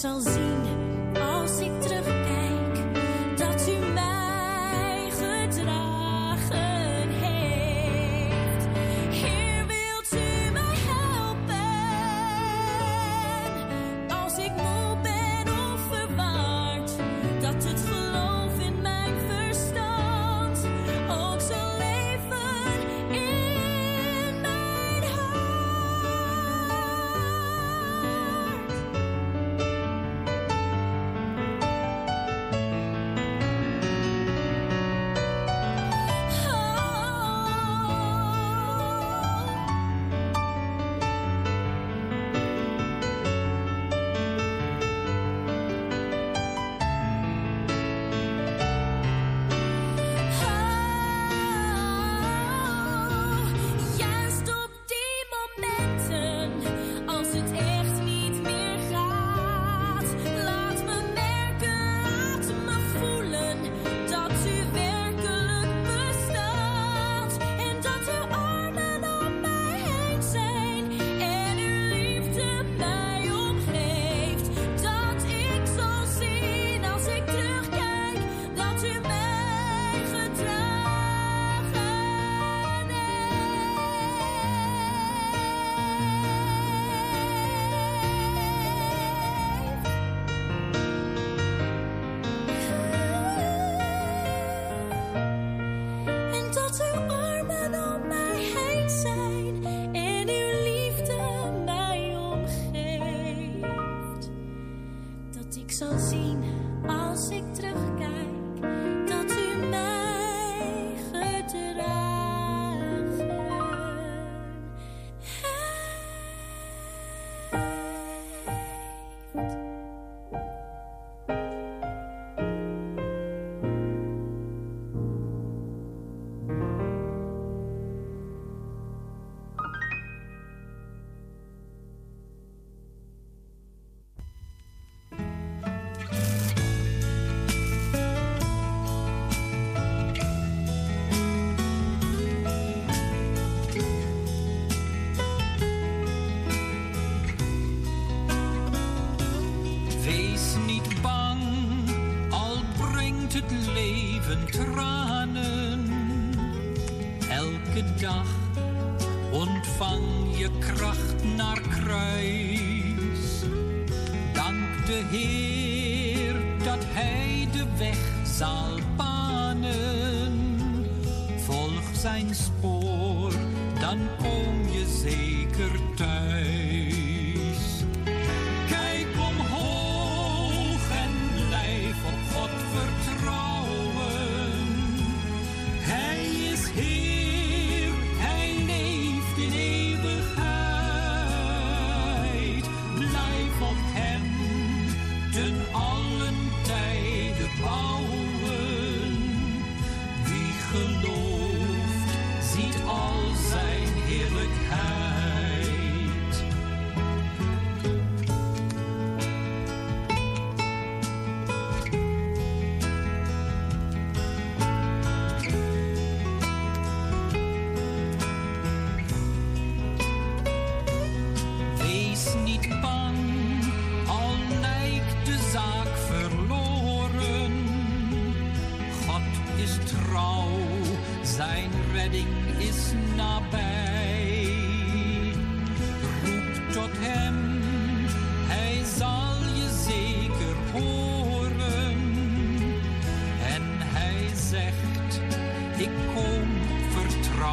[0.00, 0.35] dat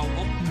[0.05, 0.42] Oh.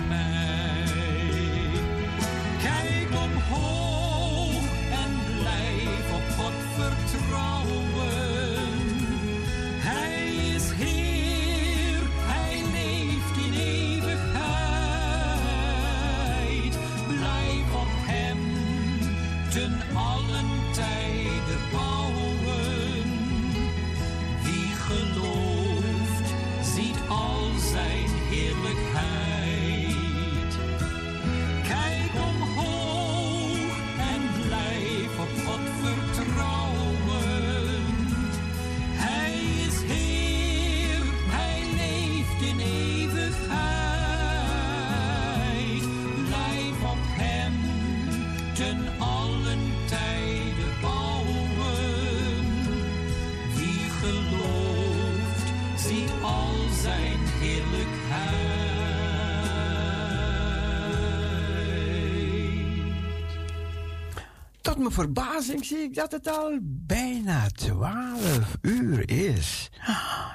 [64.83, 69.69] Mijn verbazing zie ik dat het al bijna 12 uur is.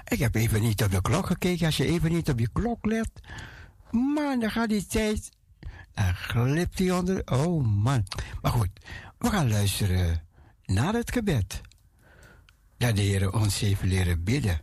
[0.04, 1.66] Ik heb even niet op de klok gekeken.
[1.66, 3.10] Als je even niet op je klok let.
[3.90, 5.30] Man, dan gaat die tijd.
[5.94, 7.22] Dan glipt die onder.
[7.24, 8.06] Oh man.
[8.42, 8.68] Maar goed,
[9.18, 10.22] we gaan luisteren
[10.64, 11.60] naar het gebed.
[12.76, 14.60] Dat de Heer ons even leren bidden.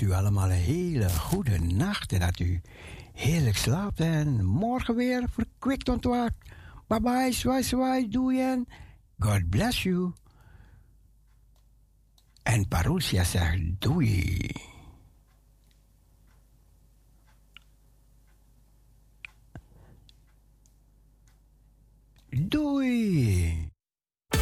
[0.00, 2.60] U allemaal een hele goede nacht en dat u
[3.12, 6.50] heerlijk slaapt en morgen weer verkwikt ontwaakt.
[6.86, 8.66] Bye bye, zwaai zwaai, doei en
[9.18, 10.12] God bless you.
[12.42, 14.50] En Parousia zegt doei.
[22.30, 23.69] Doei.